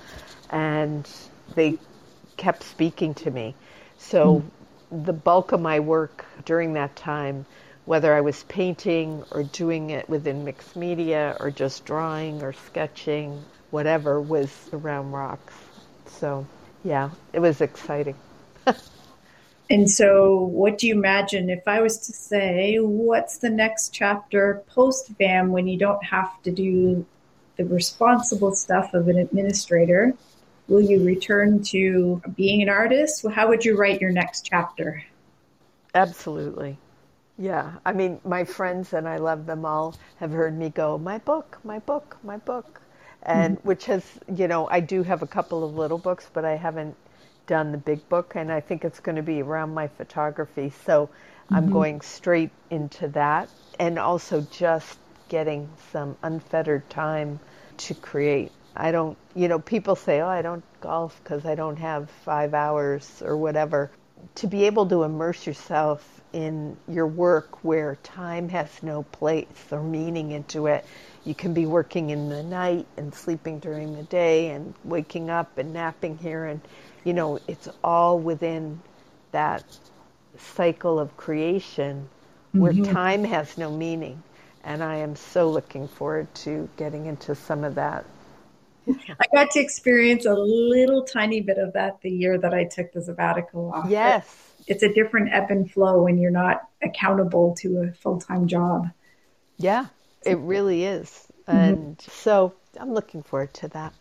and 0.50 1.10
they 1.56 1.78
kept 2.38 2.64
speaking 2.64 3.14
to 3.14 3.32
me. 3.32 3.56
So 3.98 4.44
mm. 4.92 5.06
the 5.06 5.14
bulk 5.14 5.52
of 5.52 5.62
my 5.62 5.80
work 5.80 6.26
during 6.46 6.74
that 6.74 6.96
time, 6.96 7.46
whether 7.86 8.14
I 8.14 8.22
was 8.22 8.44
painting 8.44 9.24
or 9.32 9.44
doing 9.44 9.90
it 9.90 10.08
within 10.10 10.46
mixed 10.46 10.76
media 10.76 11.36
or 11.40 11.52
just 11.52 11.86
drawing 11.86 12.42
or 12.42 12.54
sketching 12.54 13.44
whatever 13.72 14.22
was 14.22 14.70
around 14.72 15.12
rocks. 15.12 15.54
So, 16.06 16.46
yeah, 16.84 17.10
it 17.34 17.40
was 17.40 17.62
exciting. 17.62 18.16
and 19.70 19.90
so, 19.90 20.40
what 20.40 20.78
do 20.78 20.88
you 20.88 20.94
imagine 20.94 21.50
if 21.50 21.68
I 21.68 21.82
was 21.82 21.98
to 22.00 22.14
say, 22.14 22.78
what's 22.78 23.38
the 23.38 23.50
next 23.50 23.94
chapter 23.94 24.62
post 24.68 25.10
VAM 25.18 25.52
when 25.52 25.68
you 25.68 25.78
don't 25.78 26.04
have 26.04 26.42
to 26.44 26.52
do 26.52 27.06
the 27.56 27.66
responsible 27.66 28.54
stuff 28.54 28.94
of 28.94 29.08
an 29.08 29.18
administrator? 29.18 30.14
Will 30.68 30.82
you 30.82 31.04
return 31.04 31.64
to 31.66 32.22
being 32.36 32.62
an 32.62 32.70
artist? 32.70 33.26
How 33.28 33.48
would 33.48 33.66
you 33.66 33.78
write 33.78 34.02
your 34.02 34.12
next 34.12 34.46
chapter? 34.46 35.04
Absolutely. 35.94 36.78
Yeah. 37.38 37.74
I 37.86 37.94
mean, 37.94 38.20
my 38.24 38.44
friends, 38.44 38.94
and 38.94 39.08
I 39.08 39.18
love 39.18 39.46
them 39.46 39.66
all, 39.66 39.96
have 40.18 40.32
heard 40.32 40.58
me 40.58 40.70
go, 40.70 40.98
my 40.98 41.18
book, 41.18 41.60
my 41.64 41.80
book, 41.80 42.18
my 42.24 42.38
book 42.38 42.82
and 43.26 43.58
mm-hmm. 43.58 43.68
which 43.68 43.86
has 43.86 44.04
you 44.36 44.48
know 44.48 44.68
I 44.68 44.80
do 44.80 45.04
have 45.04 45.22
a 45.22 45.28
couple 45.28 45.64
of 45.64 45.76
little 45.76 45.98
books, 45.98 46.30
but 46.34 46.46
I 46.46 46.56
haven't 46.56 46.96
done 47.48 47.72
the 47.72 47.78
big 47.78 48.08
book, 48.10 48.36
and 48.36 48.52
I 48.52 48.62
think 48.62 48.86
it's 48.86 49.00
going 49.00 49.16
to 49.18 49.24
be 49.24 49.42
around 49.42 49.74
my 49.74 49.88
photography. 49.88 50.72
So 50.86 51.08
mm-hmm. 51.08 51.56
I'm 51.56 51.72
going 51.72 52.02
straight 52.02 52.52
into 52.70 53.08
that, 53.10 53.50
and 53.80 54.00
also 54.00 54.42
just 54.52 54.98
getting 55.30 55.70
some 55.92 56.16
unfettered 56.22 56.90
time 56.90 57.40
to 57.78 57.94
create. 57.94 58.52
I 58.76 58.92
don't, 58.92 59.18
you 59.36 59.48
know, 59.48 59.60
people 59.60 59.96
say, 59.96 60.22
oh, 60.22 60.28
I 60.28 60.42
don't 60.42 60.64
golf 60.82 61.20
because 61.24 61.46
I 61.46 61.56
don't 61.56 61.78
have 61.78 62.10
five 62.26 62.54
hours 62.54 63.22
or 63.24 63.38
whatever. 63.38 63.92
To 64.36 64.48
be 64.48 64.66
able 64.66 64.88
to 64.88 65.04
immerse 65.04 65.46
yourself 65.46 66.22
in 66.34 66.76
your 66.88 67.08
work 67.08 67.64
where 67.64 67.96
time 67.98 68.50
has 68.50 68.82
no 68.82 69.04
place 69.04 69.46
or 69.72 69.84
meaning 69.84 70.32
into 70.32 70.68
it. 70.68 70.84
You 71.24 71.36
can 71.36 71.54
be 71.54 71.66
working 71.66 72.10
in 72.10 72.28
the 72.30 72.44
night 72.44 72.86
and 72.98 73.14
sleeping 73.14 73.60
during 73.60 73.96
the 73.96 74.04
day 74.04 74.50
and 74.50 74.74
waking 74.84 75.30
up 75.30 75.58
and 75.58 75.72
napping 75.72 76.18
here. 76.18 76.46
And 76.46 76.60
you 77.04 77.14
know 77.14 77.40
it's 77.48 77.70
all 77.84 78.20
within 78.20 78.82
that 79.32 79.64
cycle 80.38 81.00
of 81.00 81.16
creation 81.16 82.10
where 82.52 82.74
mm-hmm. 82.74 82.92
time 82.92 83.24
has 83.24 83.58
no 83.58 83.72
meaning. 83.72 84.22
And 84.64 84.84
i 84.84 84.96
am 84.96 85.16
so 85.16 85.50
looking 85.50 85.88
forward 85.88 86.34
to 86.36 86.70
getting 86.78 87.06
into 87.06 87.36
some 87.36 87.64
of 87.64 87.76
that 87.76 88.06
i 88.88 89.26
got 89.34 89.52
to 89.52 89.60
experience 89.60 90.26
a 90.26 90.34
little 90.34 91.04
tiny 91.04 91.42
bit 91.42 91.58
of 91.58 91.74
that 91.74 92.00
the 92.02 92.10
year 92.10 92.38
that 92.38 92.54
i 92.54 92.64
took 92.64 92.92
the 92.94 93.02
sabbatical 93.02 93.72
off 93.74 93.90
yes 93.90 94.52
it's 94.68 94.84
a 94.84 94.94
different 94.94 95.30
ebb 95.34 95.50
and 95.50 95.72
flow 95.72 96.04
when 96.04 96.18
you're 96.18 96.32
not 96.32 96.64
accountable 96.82 97.54
to 97.58 97.80
a 97.80 97.92
full-time 97.94 98.48
job 98.48 98.90
yeah 99.58 99.88
it 100.26 100.38
really 100.40 100.86
is. 100.86 101.28
Mm-hmm. 101.48 101.58
And 101.58 101.98
mm-hmm. 101.98 102.12
so 102.12 102.54
I'm 102.80 102.94
looking 102.94 103.24
forward 103.24 103.54
to 103.56 103.68
that. 103.70 103.94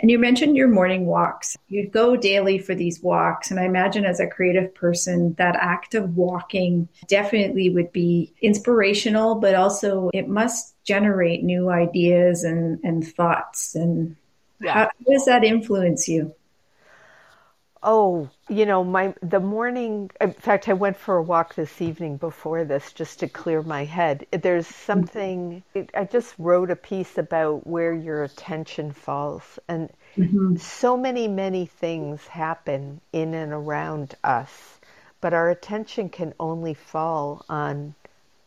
And 0.00 0.10
you 0.10 0.18
mentioned 0.18 0.56
your 0.56 0.68
morning 0.68 1.06
walks. 1.06 1.56
You'd 1.68 1.92
go 1.92 2.16
daily 2.16 2.58
for 2.58 2.74
these 2.74 3.02
walks. 3.02 3.50
And 3.50 3.58
I 3.58 3.64
imagine 3.64 4.04
as 4.04 4.20
a 4.20 4.26
creative 4.26 4.74
person, 4.74 5.34
that 5.38 5.56
act 5.56 5.94
of 5.94 6.16
walking 6.16 6.88
definitely 7.08 7.70
would 7.70 7.92
be 7.92 8.32
inspirational, 8.42 9.36
but 9.36 9.54
also 9.54 10.10
it 10.12 10.28
must 10.28 10.74
generate 10.84 11.42
new 11.42 11.70
ideas 11.70 12.44
and, 12.44 12.78
and 12.84 13.06
thoughts. 13.06 13.74
And 13.74 14.16
yeah. 14.60 14.72
how, 14.72 14.80
how 14.80 15.12
does 15.12 15.24
that 15.24 15.44
influence 15.44 16.08
you? 16.08 16.34
Oh, 17.86 18.30
you 18.48 18.64
know, 18.64 18.82
my 18.82 19.14
the 19.20 19.40
morning. 19.40 20.10
In 20.18 20.32
fact, 20.32 20.70
I 20.70 20.72
went 20.72 20.96
for 20.96 21.16
a 21.16 21.22
walk 21.22 21.54
this 21.54 21.82
evening 21.82 22.16
before 22.16 22.64
this 22.64 22.94
just 22.94 23.20
to 23.20 23.28
clear 23.28 23.62
my 23.62 23.84
head. 23.84 24.26
There's 24.30 24.66
something. 24.66 25.62
I 25.94 26.04
just 26.04 26.34
wrote 26.38 26.70
a 26.70 26.76
piece 26.76 27.18
about 27.18 27.66
where 27.66 27.92
your 27.92 28.24
attention 28.24 28.92
falls, 28.92 29.58
and 29.68 29.90
mm-hmm. 30.16 30.56
so 30.56 30.96
many, 30.96 31.28
many 31.28 31.66
things 31.66 32.26
happen 32.26 33.02
in 33.12 33.34
and 33.34 33.52
around 33.52 34.14
us, 34.24 34.80
but 35.20 35.34
our 35.34 35.50
attention 35.50 36.08
can 36.08 36.32
only 36.40 36.72
fall 36.72 37.44
on 37.50 37.94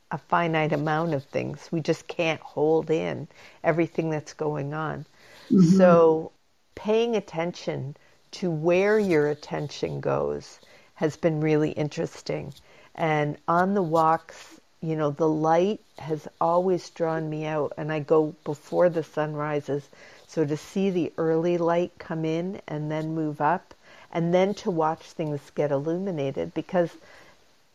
a 0.09 0.17
finite 0.17 0.73
amount 0.73 1.13
of 1.13 1.23
things. 1.25 1.69
We 1.71 1.81
just 1.81 2.07
can't 2.07 2.41
hold 2.41 2.89
in 2.89 3.27
everything 3.63 4.09
that's 4.09 4.33
going 4.33 4.73
on. 4.73 5.05
Mm-hmm. 5.51 5.77
So, 5.77 6.31
paying 6.73 7.15
attention 7.15 7.95
to 8.31 8.49
where 8.49 8.99
your 8.99 9.27
attention 9.27 9.99
goes 9.99 10.59
has 10.95 11.15
been 11.15 11.41
really 11.41 11.71
interesting. 11.71 12.53
And 12.95 13.37
on 13.47 13.73
the 13.73 13.83
walks, 13.83 14.59
you 14.81 14.95
know, 14.95 15.11
the 15.11 15.27
light 15.27 15.79
has 15.97 16.27
always 16.39 16.89
drawn 16.89 17.29
me 17.29 17.45
out, 17.45 17.73
and 17.77 17.91
I 17.91 17.99
go 17.99 18.35
before 18.43 18.89
the 18.89 19.03
sun 19.03 19.33
rises. 19.33 19.87
So 20.27 20.45
to 20.45 20.57
see 20.57 20.89
the 20.89 21.11
early 21.17 21.57
light 21.57 21.91
come 21.97 22.25
in 22.25 22.61
and 22.67 22.91
then 22.91 23.15
move 23.15 23.41
up, 23.41 23.73
and 24.11 24.33
then 24.33 24.53
to 24.55 24.71
watch 24.71 25.03
things 25.03 25.51
get 25.55 25.71
illuminated 25.71 26.53
because 26.53 26.91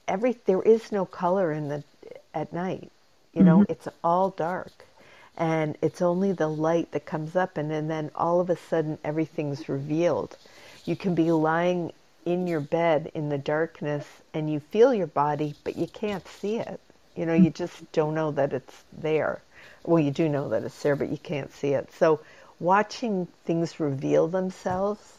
every 0.08 0.36
there 0.46 0.62
is 0.62 0.92
no 0.92 1.04
color 1.04 1.52
in 1.52 1.68
the 1.68 1.84
at 2.34 2.52
night. 2.52 2.90
You 3.32 3.42
know, 3.42 3.60
mm-hmm. 3.60 3.72
it's 3.72 3.88
all 4.04 4.30
dark. 4.30 4.86
And 5.36 5.78
it's 5.80 6.02
only 6.02 6.32
the 6.32 6.48
light 6.48 6.92
that 6.92 7.06
comes 7.06 7.36
up, 7.36 7.56
and, 7.56 7.72
and 7.72 7.90
then 7.90 8.10
all 8.14 8.40
of 8.40 8.50
a 8.50 8.56
sudden 8.56 8.98
everything's 9.02 9.68
revealed. 9.68 10.36
You 10.84 10.96
can 10.96 11.14
be 11.14 11.32
lying 11.32 11.92
in 12.24 12.46
your 12.46 12.60
bed 12.60 13.10
in 13.14 13.28
the 13.28 13.38
darkness 13.38 14.06
and 14.34 14.50
you 14.50 14.60
feel 14.60 14.94
your 14.94 15.06
body, 15.06 15.54
but 15.64 15.76
you 15.76 15.86
can't 15.86 16.26
see 16.26 16.58
it. 16.58 16.80
You 17.16 17.26
know, 17.26 17.34
you 17.34 17.50
just 17.50 17.90
don't 17.92 18.14
know 18.14 18.30
that 18.32 18.52
it's 18.52 18.84
there. 18.92 19.42
Well, 19.84 20.02
you 20.02 20.10
do 20.10 20.28
know 20.28 20.48
that 20.48 20.62
it's 20.62 20.80
there, 20.82 20.96
but 20.96 21.08
you 21.08 21.18
can't 21.18 21.52
see 21.52 21.74
it. 21.74 21.92
So 21.92 22.20
watching 22.60 23.26
things 23.44 23.80
reveal 23.80 24.28
themselves, 24.28 25.18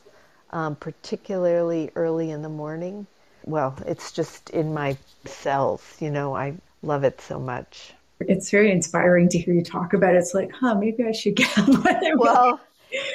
um, 0.52 0.76
particularly 0.76 1.92
early 1.96 2.32
in 2.32 2.42
the 2.42 2.50
morning, 2.50 3.06
well, 3.46 3.76
it's 3.86 4.12
just 4.12 4.50
in 4.52 4.74
my 4.74 4.98
cells. 5.26 5.98
You 6.00 6.12
know, 6.12 6.36
I 6.36 6.56
love 6.82 7.04
it 7.04 7.20
so 7.22 7.40
much. 7.40 7.94
It's 8.28 8.50
very 8.50 8.72
inspiring 8.72 9.30
to 9.30 9.38
hear 9.38 9.54
you 9.54 9.64
talk 9.64 9.94
about 9.94 10.16
it. 10.16 10.18
It's 10.18 10.34
like, 10.34 10.52
huh, 10.52 10.76
maybe 10.76 11.04
I 11.04 11.12
should 11.12 11.36
get 11.36 11.56
one. 11.58 11.84
Well, 12.18 12.60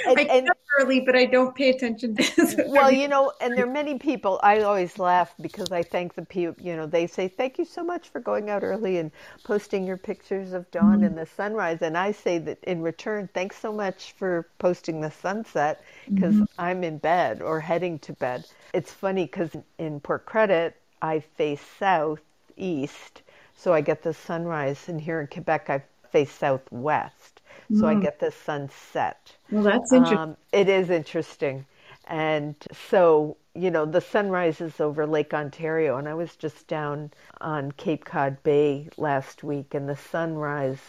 and, 0.06 0.18
I 0.18 0.24
get 0.24 0.50
up 0.50 0.58
early, 0.78 1.00
but 1.00 1.16
I 1.16 1.24
don't 1.24 1.54
pay 1.54 1.70
attention 1.70 2.16
to 2.16 2.22
this. 2.22 2.56
Well, 2.66 2.90
you 2.90 3.08
know, 3.08 3.32
and 3.40 3.56
there 3.56 3.64
are 3.64 3.72
many 3.72 3.98
people. 3.98 4.40
I 4.42 4.60
always 4.62 4.98
laugh 4.98 5.34
because 5.40 5.70
I 5.72 5.82
thank 5.82 6.14
the 6.14 6.24
people. 6.24 6.62
You 6.62 6.76
know, 6.76 6.86
they 6.86 7.06
say 7.06 7.28
thank 7.28 7.58
you 7.58 7.64
so 7.64 7.84
much 7.84 8.08
for 8.08 8.20
going 8.20 8.50
out 8.50 8.62
early 8.62 8.98
and 8.98 9.10
posting 9.44 9.86
your 9.86 9.96
pictures 9.96 10.52
of 10.52 10.70
dawn 10.70 10.96
mm-hmm. 10.96 11.04
and 11.04 11.18
the 11.18 11.26
sunrise, 11.26 11.82
and 11.82 11.96
I 11.96 12.12
say 12.12 12.38
that 12.38 12.62
in 12.64 12.82
return, 12.82 13.28
thanks 13.34 13.56
so 13.58 13.72
much 13.72 14.12
for 14.12 14.48
posting 14.58 15.00
the 15.00 15.10
sunset 15.10 15.82
because 16.12 16.34
mm-hmm. 16.34 16.44
I'm 16.58 16.84
in 16.84 16.98
bed 16.98 17.42
or 17.42 17.60
heading 17.60 17.98
to 18.00 18.12
bed. 18.14 18.46
It's 18.74 18.92
funny 18.92 19.24
because 19.24 19.50
in 19.78 20.00
Port 20.00 20.26
Credit, 20.26 20.76
I 21.02 21.20
face 21.20 21.62
southeast, 21.78 23.22
so 23.58 23.74
I 23.74 23.82
get 23.82 24.02
the 24.02 24.14
sunrise, 24.14 24.88
and 24.88 25.00
here 25.00 25.20
in 25.20 25.26
Quebec, 25.26 25.68
I 25.68 25.82
face 26.10 26.32
southwest 26.32 27.38
so 27.74 27.86
I 27.86 27.94
mm. 27.94 28.02
get 28.02 28.18
the 28.18 28.30
sunset. 28.30 29.36
Well, 29.50 29.62
that's 29.62 29.92
interesting. 29.92 30.18
Um, 30.18 30.36
it 30.52 30.68
is 30.68 30.90
interesting. 30.90 31.66
And 32.06 32.54
so, 32.88 33.36
you 33.54 33.70
know, 33.70 33.84
the 33.84 34.00
sunrise 34.00 34.60
is 34.62 34.80
over 34.80 35.06
Lake 35.06 35.34
Ontario, 35.34 35.98
and 35.98 36.08
I 36.08 36.14
was 36.14 36.36
just 36.36 36.66
down 36.66 37.10
on 37.40 37.72
Cape 37.72 38.04
Cod 38.04 38.42
Bay 38.42 38.88
last 38.96 39.44
week, 39.44 39.74
and 39.74 39.88
the 39.88 39.96
sunrise 39.96 40.80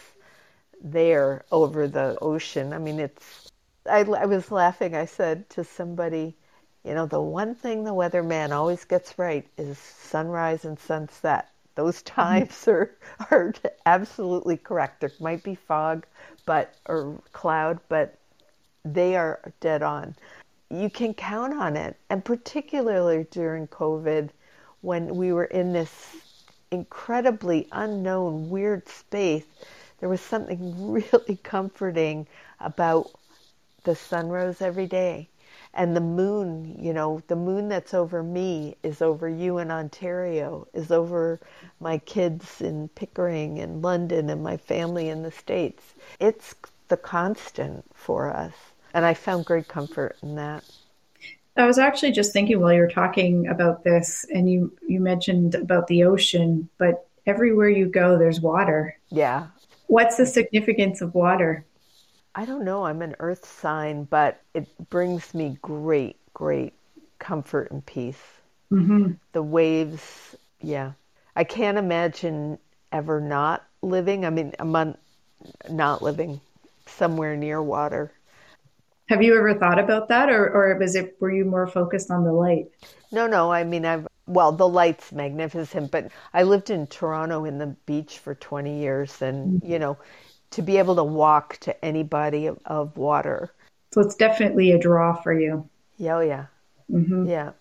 there 0.82 1.44
over 1.52 1.86
the 1.86 2.16
ocean. 2.22 2.72
I 2.72 2.78
mean, 2.78 2.98
it's. 2.98 3.52
I, 3.86 4.00
I 4.00 4.26
was 4.26 4.50
laughing. 4.50 4.94
I 4.94 5.04
said 5.04 5.48
to 5.50 5.64
somebody, 5.64 6.34
you 6.84 6.94
know, 6.94 7.06
the 7.06 7.20
one 7.20 7.54
thing 7.54 7.84
the 7.84 7.94
weatherman 7.94 8.52
always 8.52 8.84
gets 8.84 9.18
right 9.18 9.46
is 9.58 9.78
sunrise 9.78 10.64
and 10.64 10.78
sunset. 10.78 11.50
Those 11.74 12.02
times 12.18 12.68
are 12.68 12.90
are 13.30 13.54
absolutely 13.86 14.56
correct. 14.56 15.00
There 15.00 15.12
might 15.20 15.42
be 15.42 15.54
fog, 15.54 16.06
but 16.44 16.74
or 16.86 17.20
cloud, 17.32 17.80
but 17.88 18.18
they 18.84 19.16
are 19.16 19.40
dead 19.60 19.82
on. 19.82 20.14
You 20.68 20.90
can 20.90 21.14
count 21.14 21.54
on 21.54 21.76
it, 21.76 21.96
and 22.10 22.24
particularly 22.24 23.26
during 23.30 23.66
COVID, 23.68 24.30
when 24.82 25.16
we 25.16 25.32
were 25.32 25.44
in 25.44 25.72
this 25.72 26.16
incredibly 26.70 27.66
unknown, 27.72 28.50
weird 28.50 28.88
space, 28.88 29.46
there 29.98 30.08
was 30.08 30.20
something 30.20 30.92
really 30.92 31.36
comforting 31.42 32.26
about 32.60 33.10
the 33.84 33.96
sun 33.96 34.28
rose 34.28 34.60
every 34.60 34.86
day 34.86 35.29
and 35.72 35.94
the 35.94 36.00
moon, 36.00 36.76
you 36.78 36.92
know, 36.92 37.22
the 37.28 37.36
moon 37.36 37.68
that's 37.68 37.94
over 37.94 38.22
me 38.22 38.76
is 38.82 39.00
over 39.00 39.28
you 39.28 39.58
in 39.58 39.70
Ontario, 39.70 40.66
is 40.74 40.90
over 40.90 41.40
my 41.78 41.98
kids 41.98 42.60
in 42.60 42.88
Pickering 42.88 43.58
and 43.58 43.82
London 43.82 44.30
and 44.30 44.42
my 44.42 44.56
family 44.56 45.08
in 45.08 45.22
the 45.22 45.30
States. 45.30 45.94
It's 46.18 46.54
the 46.88 46.96
constant 46.96 47.84
for 47.94 48.30
us. 48.30 48.54
And 48.92 49.04
I 49.04 49.14
found 49.14 49.44
great 49.44 49.68
comfort 49.68 50.16
in 50.22 50.34
that. 50.34 50.64
I 51.56 51.66
was 51.66 51.78
actually 51.78 52.12
just 52.12 52.32
thinking 52.32 52.60
while 52.60 52.72
you 52.72 52.80
were 52.80 52.88
talking 52.88 53.46
about 53.46 53.84
this, 53.84 54.24
and 54.32 54.50
you, 54.50 54.72
you 54.86 55.00
mentioned 55.00 55.54
about 55.54 55.86
the 55.86 56.04
ocean, 56.04 56.68
but 56.78 57.06
everywhere 57.26 57.68
you 57.68 57.86
go, 57.86 58.18
there's 58.18 58.40
water. 58.40 58.96
Yeah. 59.10 59.48
What's 59.86 60.16
the 60.16 60.26
significance 60.26 61.00
of 61.00 61.14
water? 61.14 61.64
I 62.34 62.44
don't 62.44 62.64
know. 62.64 62.84
I'm 62.84 63.02
an 63.02 63.16
earth 63.18 63.44
sign, 63.44 64.04
but 64.04 64.40
it 64.54 64.68
brings 64.90 65.34
me 65.34 65.58
great, 65.62 66.16
great 66.32 66.74
comfort 67.18 67.70
and 67.70 67.84
peace. 67.84 68.22
Mm-hmm. 68.72 69.12
The 69.32 69.42
waves, 69.42 70.36
yeah. 70.60 70.92
I 71.34 71.44
can't 71.44 71.78
imagine 71.78 72.58
ever 72.92 73.20
not 73.20 73.64
living. 73.82 74.24
I 74.24 74.30
mean, 74.30 74.52
I'm 74.58 74.74
on, 74.76 74.96
not 75.68 76.02
living 76.02 76.40
somewhere 76.86 77.36
near 77.36 77.62
water. 77.62 78.12
Have 79.08 79.22
you 79.22 79.36
ever 79.36 79.54
thought 79.54 79.80
about 79.80 80.08
that, 80.08 80.30
or, 80.30 80.50
or 80.50 80.78
was 80.78 80.94
it 80.94 81.16
were 81.20 81.32
you 81.32 81.44
more 81.44 81.66
focused 81.66 82.12
on 82.12 82.24
the 82.24 82.32
light? 82.32 82.70
No, 83.10 83.26
no. 83.26 83.50
I 83.50 83.64
mean, 83.64 83.84
I've 83.84 84.06
well, 84.26 84.52
the 84.52 84.68
light's 84.68 85.10
magnificent, 85.10 85.90
but 85.90 86.12
I 86.32 86.44
lived 86.44 86.70
in 86.70 86.86
Toronto 86.86 87.44
in 87.44 87.58
the 87.58 87.66
beach 87.86 88.18
for 88.18 88.36
20 88.36 88.78
years, 88.78 89.20
and 89.20 89.60
mm-hmm. 89.60 89.72
you 89.72 89.80
know, 89.80 89.98
to 90.50 90.62
be 90.62 90.78
able 90.78 90.96
to 90.96 91.04
walk 91.04 91.58
to 91.58 91.84
any 91.84 92.02
body 92.02 92.46
of, 92.46 92.58
of 92.66 92.96
water. 92.96 93.50
So 93.92 94.00
it's 94.00 94.14
definitely 94.14 94.72
a 94.72 94.78
draw 94.78 95.14
for 95.14 95.32
you. 95.32 95.68
Yeah, 95.98 96.16
oh 96.16 96.20
yeah. 96.20 96.46
Mm-hmm. 96.90 97.28
Yeah. 97.28 97.52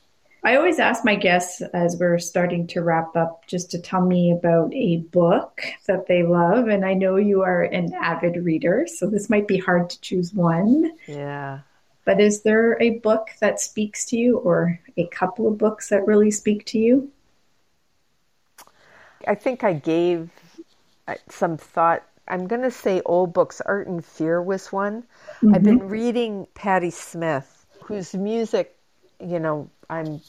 I 0.43 0.55
always 0.55 0.79
ask 0.79 1.03
my 1.03 1.15
guests 1.15 1.61
as 1.73 1.97
we're 1.99 2.17
starting 2.17 2.65
to 2.67 2.81
wrap 2.81 3.15
up 3.15 3.45
just 3.45 3.71
to 3.71 3.79
tell 3.79 4.05
me 4.05 4.31
about 4.31 4.73
a 4.73 4.97
book 4.97 5.61
that 5.85 6.07
they 6.07 6.23
love. 6.23 6.69
And 6.69 6.85
I 6.85 6.93
know 6.93 7.17
you 7.17 7.41
are 7.41 7.63
an 7.63 7.93
avid 7.93 8.37
reader, 8.37 8.87
so 8.87 9.07
this 9.07 9.29
might 9.29 9.47
be 9.47 9.57
hard 9.57 9.89
to 9.89 9.99
choose 9.99 10.33
one. 10.33 10.93
Yeah. 11.07 11.59
But 12.05 12.21
is 12.21 12.41
there 12.43 12.81
a 12.81 12.99
book 12.99 13.31
that 13.41 13.59
speaks 13.59 14.05
to 14.05 14.17
you 14.17 14.37
or 14.37 14.79
a 14.95 15.07
couple 15.07 15.47
of 15.47 15.57
books 15.57 15.89
that 15.89 16.07
really 16.07 16.31
speak 16.31 16.65
to 16.67 16.79
you? 16.79 17.11
I 19.27 19.35
think 19.35 19.63
I 19.65 19.73
gave 19.73 20.29
uh, 21.07 21.15
some 21.27 21.57
thought 21.57 22.03
I'm 22.29 22.47
going 22.47 22.61
to 22.61 22.71
say 22.71 23.01
old 23.05 23.33
books. 23.33 23.61
Art 23.61 23.87
and 23.87 24.03
Fear 24.03 24.41
was 24.41 24.71
one. 24.71 25.01
Mm-hmm. 25.01 25.55
I've 25.55 25.63
been 25.63 25.87
reading 25.87 26.47
Patti 26.53 26.91
Smith, 26.91 27.65
whose 27.83 28.13
music, 28.13 28.75
you 29.19 29.39
know, 29.39 29.69
I'm 29.89 30.21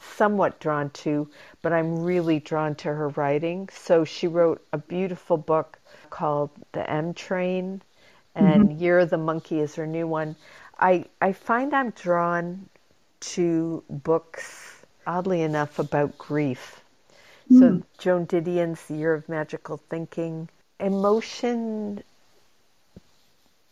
somewhat 0.00 0.60
drawn 0.60 0.90
to, 0.90 1.28
but 1.60 1.72
I'm 1.72 2.04
really 2.04 2.38
drawn 2.38 2.76
to 2.76 2.88
her 2.88 3.08
writing. 3.10 3.68
So 3.72 4.04
she 4.04 4.28
wrote 4.28 4.64
a 4.72 4.78
beautiful 4.78 5.36
book 5.36 5.78
called 6.10 6.50
The 6.72 6.88
M 6.88 7.14
Train, 7.14 7.82
and 8.34 8.68
mm-hmm. 8.68 8.78
Year 8.78 9.00
of 9.00 9.10
the 9.10 9.18
Monkey 9.18 9.58
is 9.60 9.74
her 9.74 9.86
new 9.86 10.06
one. 10.06 10.36
I, 10.78 11.06
I 11.20 11.32
find 11.32 11.74
I'm 11.74 11.90
drawn 11.90 12.68
to 13.20 13.82
books, 13.90 14.84
oddly 15.06 15.42
enough, 15.42 15.80
about 15.80 16.16
grief. 16.16 16.80
Mm. 17.50 17.58
So 17.58 17.86
Joan 17.98 18.26
Didion's 18.26 18.88
Year 18.88 19.14
of 19.14 19.28
Magical 19.28 19.78
Thinking, 19.90 20.48
emotion 20.80 22.02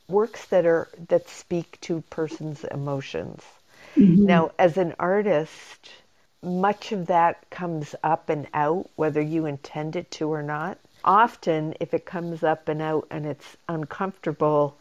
works 0.08 0.44
that 0.46 0.66
are 0.66 0.88
that 1.08 1.28
speak 1.28 1.80
to 1.82 2.02
person's 2.10 2.64
emotions. 2.64 3.42
Mm-hmm. 3.96 4.26
Now, 4.26 4.52
as 4.58 4.76
an 4.76 4.94
artist, 4.98 5.90
much 6.42 6.92
of 6.92 7.06
that 7.06 7.48
comes 7.50 7.94
up 8.02 8.28
and 8.28 8.46
out, 8.54 8.88
whether 8.96 9.20
you 9.20 9.46
intend 9.46 9.96
it 9.96 10.10
to 10.12 10.32
or 10.32 10.42
not. 10.42 10.78
Often, 11.04 11.74
if 11.80 11.94
it 11.94 12.04
comes 12.04 12.42
up 12.42 12.68
and 12.68 12.82
out 12.82 13.06
and 13.10 13.26
it's 13.26 13.56
uncomfortable, 13.68 14.76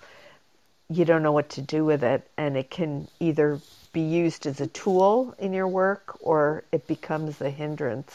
you 0.90 1.06
don't 1.06 1.24
know 1.24 1.32
what 1.32 1.50
to 1.52 1.62
do 1.62 1.86
with 1.86 2.04
it, 2.04 2.28
and 2.38 2.58
it 2.58 2.70
can 2.70 3.08
either 3.20 3.60
be 3.94 4.02
used 4.02 4.46
as 4.46 4.60
a 4.60 4.68
tool 4.68 5.34
in 5.40 5.54
your 5.54 5.68
work 5.68 6.18
or 6.20 6.64
it 6.72 6.86
becomes 6.86 7.40
a 7.40 7.50
hindrance 7.50 8.12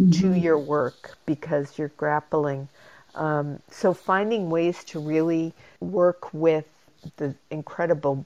mm-hmm. 0.00 0.10
to 0.10 0.32
your 0.36 0.58
work 0.58 1.16
because 1.26 1.78
you're 1.78 1.92
grappling 1.96 2.68
um, 3.14 3.60
so 3.70 3.92
finding 3.92 4.50
ways 4.50 4.84
to 4.84 5.00
really 5.00 5.52
work 5.80 6.32
with 6.32 6.66
the 7.16 7.34
incredible, 7.50 8.24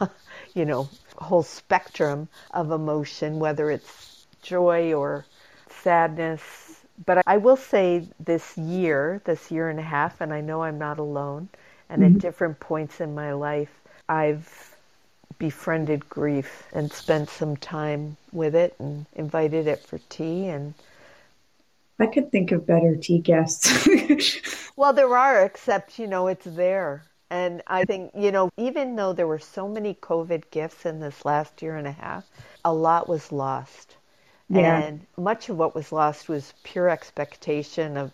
you 0.54 0.64
know, 0.64 0.88
whole 1.16 1.42
spectrum 1.42 2.28
of 2.52 2.70
emotion, 2.70 3.38
whether 3.38 3.70
it's 3.70 4.26
joy 4.42 4.92
or 4.92 5.24
sadness. 5.70 6.42
But 7.04 7.22
I 7.26 7.36
will 7.36 7.56
say 7.56 8.06
this 8.20 8.56
year, 8.56 9.20
this 9.24 9.50
year 9.50 9.68
and 9.68 9.78
a 9.78 9.82
half, 9.82 10.20
and 10.20 10.32
I 10.32 10.40
know 10.40 10.62
I'm 10.62 10.78
not 10.78 10.98
alone, 10.98 11.48
and 11.88 12.02
mm-hmm. 12.02 12.16
at 12.16 12.22
different 12.22 12.60
points 12.60 13.00
in 13.00 13.14
my 13.14 13.32
life, 13.32 13.80
I've 14.08 14.76
befriended 15.38 16.08
grief 16.08 16.66
and 16.72 16.90
spent 16.90 17.28
some 17.28 17.56
time 17.56 18.16
with 18.32 18.54
it 18.54 18.74
and 18.78 19.04
invited 19.14 19.66
it 19.66 19.80
for 19.80 19.98
tea 20.08 20.46
and 20.46 20.72
I 21.98 22.06
could 22.06 22.30
think 22.30 22.52
of 22.52 22.66
better 22.66 22.94
tea 22.96 23.18
guests. 23.18 23.88
well, 24.76 24.92
there 24.92 25.16
are, 25.16 25.44
except, 25.44 25.98
you 25.98 26.06
know, 26.06 26.26
it's 26.26 26.44
there. 26.44 27.04
And 27.30 27.62
I 27.66 27.84
think, 27.84 28.12
you 28.16 28.30
know, 28.30 28.50
even 28.56 28.94
though 28.96 29.12
there 29.12 29.26
were 29.26 29.38
so 29.38 29.66
many 29.66 29.94
COVID 29.94 30.44
gifts 30.50 30.86
in 30.86 31.00
this 31.00 31.24
last 31.24 31.60
year 31.62 31.76
and 31.76 31.86
a 31.86 31.92
half, 31.92 32.24
a 32.64 32.72
lot 32.72 33.08
was 33.08 33.32
lost. 33.32 33.96
Yeah. 34.48 34.78
And 34.78 35.06
much 35.16 35.48
of 35.48 35.56
what 35.56 35.74
was 35.74 35.90
lost 35.90 36.28
was 36.28 36.54
pure 36.62 36.88
expectation 36.88 37.96
of 37.96 38.12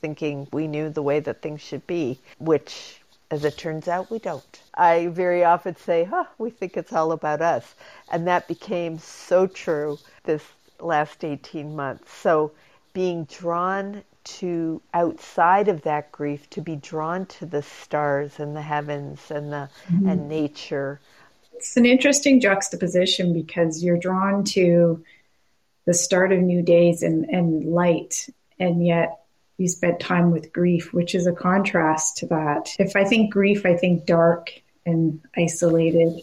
thinking 0.00 0.46
we 0.52 0.68
knew 0.68 0.90
the 0.90 1.02
way 1.02 1.20
that 1.20 1.42
things 1.42 1.60
should 1.60 1.86
be, 1.86 2.20
which, 2.38 3.00
as 3.30 3.44
it 3.44 3.56
turns 3.56 3.88
out, 3.88 4.10
we 4.10 4.18
don't. 4.18 4.60
I 4.74 5.08
very 5.08 5.42
often 5.42 5.74
say, 5.74 6.04
huh, 6.04 6.26
we 6.38 6.50
think 6.50 6.76
it's 6.76 6.92
all 6.92 7.12
about 7.12 7.40
us. 7.40 7.74
And 8.10 8.26
that 8.28 8.46
became 8.46 8.98
so 8.98 9.46
true 9.46 9.98
this 10.24 10.44
last 10.78 11.24
18 11.24 11.74
months. 11.74 12.12
So 12.12 12.52
being 12.92 13.24
drawn 13.24 14.04
to 14.24 14.80
outside 14.94 15.68
of 15.68 15.82
that 15.82 16.12
grief 16.12 16.48
to 16.50 16.60
be 16.60 16.76
drawn 16.76 17.26
to 17.26 17.46
the 17.46 17.62
stars 17.62 18.38
and 18.38 18.54
the 18.54 18.62
heavens 18.62 19.30
and 19.30 19.52
the 19.52 19.68
mm-hmm. 19.90 20.08
and 20.08 20.28
nature. 20.28 21.00
It's 21.54 21.76
an 21.76 21.86
interesting 21.86 22.40
juxtaposition 22.40 23.32
because 23.32 23.82
you're 23.82 23.98
drawn 23.98 24.44
to 24.44 25.02
the 25.84 25.94
start 25.94 26.32
of 26.32 26.40
new 26.40 26.62
days 26.62 27.02
and, 27.02 27.24
and 27.24 27.64
light 27.64 28.28
and 28.58 28.86
yet 28.86 29.18
you 29.58 29.68
spent 29.68 30.00
time 30.00 30.30
with 30.30 30.52
grief 30.52 30.92
which 30.92 31.14
is 31.14 31.26
a 31.26 31.32
contrast 31.32 32.18
to 32.18 32.26
that. 32.26 32.74
If 32.78 32.94
i 32.94 33.04
think 33.04 33.32
grief 33.32 33.66
i 33.66 33.76
think 33.76 34.06
dark 34.06 34.50
and 34.86 35.20
isolated. 35.36 36.20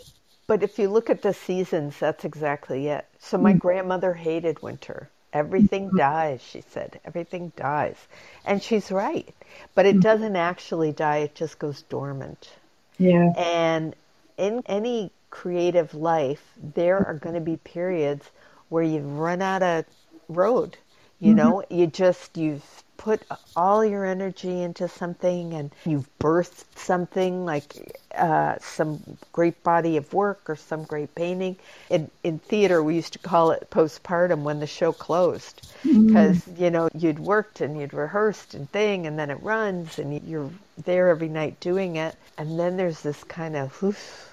But 0.48 0.64
if 0.64 0.80
you 0.80 0.90
look 0.90 1.10
at 1.10 1.22
the 1.22 1.34
seasons 1.34 1.98
that's 2.00 2.24
exactly 2.24 2.88
it. 2.88 3.06
So 3.20 3.38
my 3.38 3.52
mm-hmm. 3.52 3.60
grandmother 3.60 4.14
hated 4.14 4.62
winter 4.62 5.10
Everything 5.32 5.88
mm-hmm. 5.88 5.98
dies, 5.98 6.42
she 6.42 6.62
said. 6.62 7.00
Everything 7.06 7.52
dies. 7.56 7.98
And 8.46 8.62
she's 8.62 8.92
right. 8.92 9.34
But 9.76 9.86
it 9.86 9.94
mm-hmm. 9.94 10.02
doesn't 10.02 10.36
actually 10.36 10.92
die, 10.92 11.18
it 11.18 11.36
just 11.36 11.60
goes 11.60 11.84
dormant. 11.84 12.50
Yeah. 12.98 13.32
And 13.38 13.96
in 14.38 14.64
any 14.66 15.12
creative 15.30 15.94
life, 15.94 16.44
there 16.76 17.06
are 17.06 17.14
going 17.14 17.36
to 17.36 17.42
be 17.42 17.58
periods 17.58 18.30
where 18.70 18.84
you've 18.84 19.20
run 19.20 19.42
out 19.42 19.62
of 19.64 19.86
road. 20.28 20.78
You 21.20 21.34
mm-hmm. 21.34 21.38
know, 21.38 21.64
you 21.70 21.88
just, 21.88 22.38
you've 22.38 22.84
put 23.00 23.22
all 23.56 23.84
your 23.84 24.04
energy 24.06 24.62
into 24.62 24.86
something 24.86 25.54
and 25.54 25.72
you've 25.86 26.10
birthed 26.20 26.66
something 26.76 27.46
like 27.46 27.98
uh, 28.14 28.56
some 28.60 29.02
great 29.32 29.64
body 29.64 29.96
of 29.96 30.14
work 30.14 30.42
or 30.50 30.58
some 30.58 30.84
great 30.84 31.16
painting. 31.16 31.56
In, 31.90 32.12
in 32.26 32.40
theater, 32.40 32.84
we 32.84 32.96
used 32.96 33.14
to 33.14 33.20
call 33.20 33.52
it 33.52 33.70
postpartum 33.72 34.44
when 34.44 34.60
the 34.60 34.68
show 34.68 34.92
closed 34.92 35.74
because, 35.82 36.40
mm-hmm. 36.40 36.62
you 36.62 36.70
know, 36.70 36.90
you'd 36.94 37.20
worked 37.20 37.62
and 37.62 37.80
you'd 37.80 37.94
rehearsed 37.94 38.54
and 38.54 38.70
thing 38.70 39.08
and 39.08 39.18
then 39.18 39.30
it 39.30 39.42
runs 39.42 39.98
and 39.98 40.22
you're 40.28 40.52
there 40.84 41.08
every 41.08 41.30
night 41.30 41.58
doing 41.62 41.96
it. 41.96 42.16
And 42.38 42.60
then 42.60 42.76
there's 42.76 43.02
this 43.02 43.24
kind 43.24 43.56
of 43.56 43.82
oof, 43.82 44.30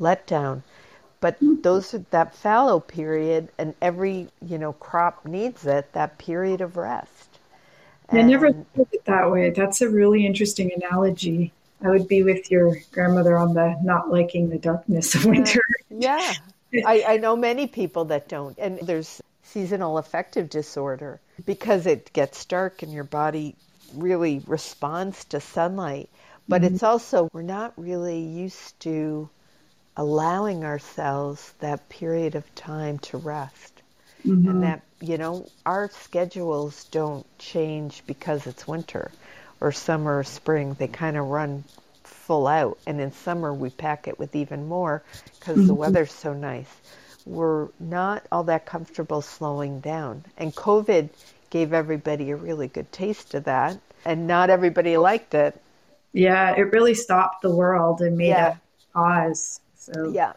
letdown. 0.00 0.62
But 1.20 1.36
mm-hmm. 1.36 1.60
those 1.62 1.90
that 2.10 2.36
fallow 2.36 2.78
period, 2.78 3.48
and 3.58 3.74
every 3.80 4.28
you 4.42 4.58
know 4.58 4.74
crop 4.74 5.24
needs 5.24 5.64
it. 5.64 5.90
That 5.92 6.18
period 6.18 6.60
of 6.60 6.76
rest 6.76 7.25
I 8.10 8.22
never 8.22 8.50
look 8.76 8.88
it 8.92 9.04
that 9.06 9.30
way. 9.30 9.50
That's 9.50 9.80
a 9.80 9.88
really 9.88 10.26
interesting 10.26 10.70
analogy. 10.76 11.52
I 11.82 11.90
would 11.90 12.08
be 12.08 12.22
with 12.22 12.50
your 12.50 12.76
grandmother 12.92 13.36
on 13.36 13.54
the 13.54 13.78
not 13.82 14.10
liking 14.10 14.48
the 14.48 14.58
darkness 14.58 15.14
of 15.14 15.24
winter. 15.26 15.62
Yeah. 15.90 16.32
I, 16.86 17.04
I 17.06 17.16
know 17.18 17.36
many 17.36 17.66
people 17.66 18.06
that 18.06 18.28
don't. 18.28 18.58
And 18.58 18.78
there's 18.80 19.20
seasonal 19.42 19.98
affective 19.98 20.50
disorder 20.50 21.20
because 21.44 21.86
it 21.86 22.12
gets 22.12 22.44
dark 22.44 22.82
and 22.82 22.92
your 22.92 23.04
body 23.04 23.54
really 23.94 24.42
responds 24.46 25.24
to 25.26 25.40
sunlight. 25.40 26.08
But 26.48 26.62
mm-hmm. 26.62 26.74
it's 26.74 26.82
also, 26.82 27.28
we're 27.32 27.42
not 27.42 27.72
really 27.76 28.20
used 28.20 28.78
to 28.80 29.28
allowing 29.96 30.64
ourselves 30.64 31.54
that 31.60 31.88
period 31.88 32.34
of 32.34 32.54
time 32.54 32.98
to 32.98 33.16
rest. 33.16 33.75
Mm-hmm. 34.26 34.48
And 34.48 34.62
that, 34.62 34.82
you 35.00 35.18
know, 35.18 35.48
our 35.64 35.88
schedules 35.90 36.84
don't 36.84 37.26
change 37.38 38.02
because 38.06 38.46
it's 38.46 38.66
winter 38.66 39.10
or 39.60 39.72
summer 39.72 40.18
or 40.18 40.24
spring. 40.24 40.74
They 40.74 40.88
kind 40.88 41.16
of 41.16 41.26
run 41.26 41.64
full 42.02 42.46
out. 42.46 42.78
And 42.86 43.00
in 43.00 43.12
summer, 43.12 43.54
we 43.54 43.70
pack 43.70 44.08
it 44.08 44.18
with 44.18 44.34
even 44.34 44.66
more 44.66 45.02
because 45.38 45.58
mm-hmm. 45.58 45.66
the 45.68 45.74
weather's 45.74 46.12
so 46.12 46.32
nice. 46.32 46.68
We're 47.24 47.68
not 47.80 48.24
all 48.30 48.44
that 48.44 48.66
comfortable 48.66 49.22
slowing 49.22 49.80
down. 49.80 50.24
And 50.36 50.54
COVID 50.54 51.08
gave 51.50 51.72
everybody 51.72 52.30
a 52.30 52.36
really 52.36 52.68
good 52.68 52.90
taste 52.92 53.34
of 53.34 53.44
that. 53.44 53.78
And 54.04 54.26
not 54.26 54.50
everybody 54.50 54.96
liked 54.96 55.34
it. 55.34 55.60
Yeah, 56.12 56.54
it 56.56 56.72
really 56.72 56.94
stopped 56.94 57.42
the 57.42 57.54
world 57.54 58.00
and 58.00 58.16
made 58.16 58.28
yeah. 58.28 58.56
a 58.56 58.92
pause. 58.94 59.60
So 59.76 60.10
yeah, 60.10 60.32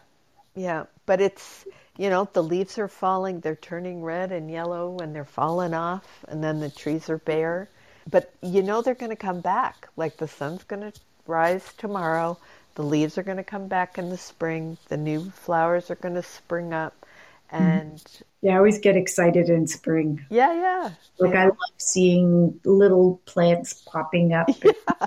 yeah. 0.54 0.84
But 1.06 1.20
it's 1.20 1.64
you 2.00 2.08
know, 2.08 2.26
the 2.32 2.42
leaves 2.42 2.78
are 2.78 2.88
falling, 2.88 3.40
they're 3.40 3.54
turning 3.54 4.02
red 4.02 4.32
and 4.32 4.50
yellow 4.50 4.96
and 5.00 5.14
they're 5.14 5.22
falling 5.22 5.74
off, 5.74 6.24
and 6.28 6.42
then 6.42 6.58
the 6.58 6.70
trees 6.70 7.10
are 7.10 7.18
bare. 7.18 7.68
But 8.10 8.32
you 8.40 8.62
know 8.62 8.80
they're 8.80 8.94
going 8.94 9.10
to 9.10 9.16
come 9.16 9.42
back. 9.42 9.86
Like 9.98 10.16
the 10.16 10.26
sun's 10.26 10.64
going 10.64 10.80
to 10.80 10.98
rise 11.26 11.74
tomorrow, 11.76 12.38
the 12.74 12.84
leaves 12.84 13.18
are 13.18 13.22
going 13.22 13.36
to 13.36 13.44
come 13.44 13.68
back 13.68 13.98
in 13.98 14.08
the 14.08 14.16
spring, 14.16 14.78
the 14.88 14.96
new 14.96 15.28
flowers 15.30 15.90
are 15.90 15.96
going 15.96 16.14
to 16.14 16.22
spring 16.22 16.72
up. 16.72 17.04
Mm-hmm. 17.52 17.64
And 17.64 18.02
yeah, 18.40 18.54
I 18.54 18.56
always 18.56 18.78
get 18.78 18.96
excited 18.96 19.50
in 19.50 19.66
spring. 19.66 20.24
Yeah, 20.30 20.54
yeah. 20.54 20.90
Like 21.18 21.34
yeah. 21.34 21.42
I 21.42 21.44
love 21.48 21.76
seeing 21.76 22.58
little 22.64 23.20
plants 23.26 23.74
popping 23.74 24.32
up. 24.32 24.48
Yeah. 24.64 25.06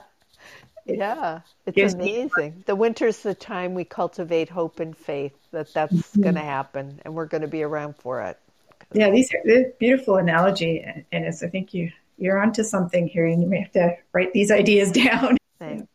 Yeah, 0.85 1.41
it's 1.65 1.93
amazing. 1.93 2.63
The 2.65 2.75
winter's 2.75 3.19
the 3.19 3.33
time 3.33 3.73
we 3.73 3.85
cultivate 3.85 4.49
hope 4.49 4.79
and 4.79 4.95
faith 4.95 5.33
that 5.51 5.73
that's 5.73 5.93
mm-hmm. 5.93 6.21
going 6.21 6.35
to 6.35 6.41
happen, 6.41 6.99
and 7.05 7.13
we're 7.15 7.25
going 7.25 7.41
to 7.41 7.47
be 7.47 7.63
around 7.63 7.95
for 7.97 8.21
it. 8.21 8.37
Yeah, 8.91 9.09
these 9.09 9.33
are 9.33 9.73
beautiful 9.79 10.17
analogy, 10.17 10.85
and 11.11 11.25
I 11.25 11.31
think 11.31 11.73
you 11.73 11.91
you're 12.17 12.39
onto 12.41 12.63
something 12.63 13.07
here, 13.07 13.25
and 13.25 13.41
you 13.41 13.47
may 13.47 13.61
have 13.61 13.71
to 13.73 13.97
write 14.13 14.33
these 14.33 14.51
ideas 14.51 14.91
down. 15.03 15.37
Thanks. 15.59 15.87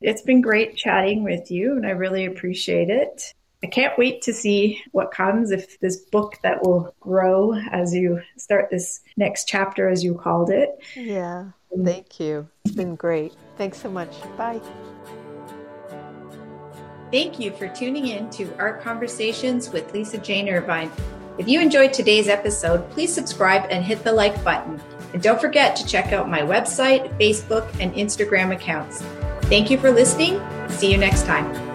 It's 0.00 0.22
been 0.22 0.40
great 0.40 0.76
chatting 0.76 1.24
with 1.24 1.50
you, 1.50 1.76
and 1.76 1.86
I 1.86 1.90
really 1.90 2.24
appreciate 2.24 2.90
it. 2.90 3.34
I 3.62 3.66
can't 3.66 3.98
wait 3.98 4.22
to 4.22 4.32
see 4.32 4.82
what 4.92 5.10
comes 5.10 5.50
if 5.50 5.78
this 5.80 5.98
book 5.98 6.38
that 6.42 6.62
will 6.62 6.94
grow 7.00 7.54
as 7.54 7.94
you 7.94 8.22
start 8.38 8.70
this 8.70 9.00
next 9.18 9.46
chapter, 9.46 9.88
as 9.88 10.02
you 10.02 10.14
called 10.14 10.50
it. 10.50 10.70
Yeah. 10.96 11.50
Mm-hmm. 11.72 11.84
Thank 11.84 12.20
you. 12.20 12.48
It's 12.64 12.74
been 12.74 12.96
great. 12.96 13.34
Thanks 13.56 13.80
so 13.80 13.90
much. 13.90 14.14
Bye. 14.36 14.60
Thank 17.10 17.40
you 17.40 17.50
for 17.52 17.68
tuning 17.68 18.06
in 18.08 18.30
to 18.30 18.52
Art 18.58 18.82
Conversations 18.82 19.70
with 19.70 19.92
Lisa 19.92 20.18
Jane 20.18 20.48
Irvine. 20.48 20.90
If 21.38 21.48
you 21.48 21.60
enjoyed 21.60 21.92
today's 21.92 22.28
episode, 22.28 22.88
please 22.90 23.12
subscribe 23.12 23.66
and 23.70 23.84
hit 23.84 24.04
the 24.04 24.12
like 24.12 24.42
button. 24.44 24.80
And 25.12 25.22
don't 25.22 25.40
forget 25.40 25.74
to 25.76 25.86
check 25.86 26.12
out 26.12 26.28
my 26.28 26.40
website, 26.40 27.18
Facebook, 27.18 27.68
and 27.80 27.92
Instagram 27.94 28.54
accounts. 28.54 29.02
Thank 29.42 29.70
you 29.70 29.78
for 29.78 29.90
listening. 29.90 30.40
See 30.68 30.92
you 30.92 30.98
next 30.98 31.26
time. 31.26 31.69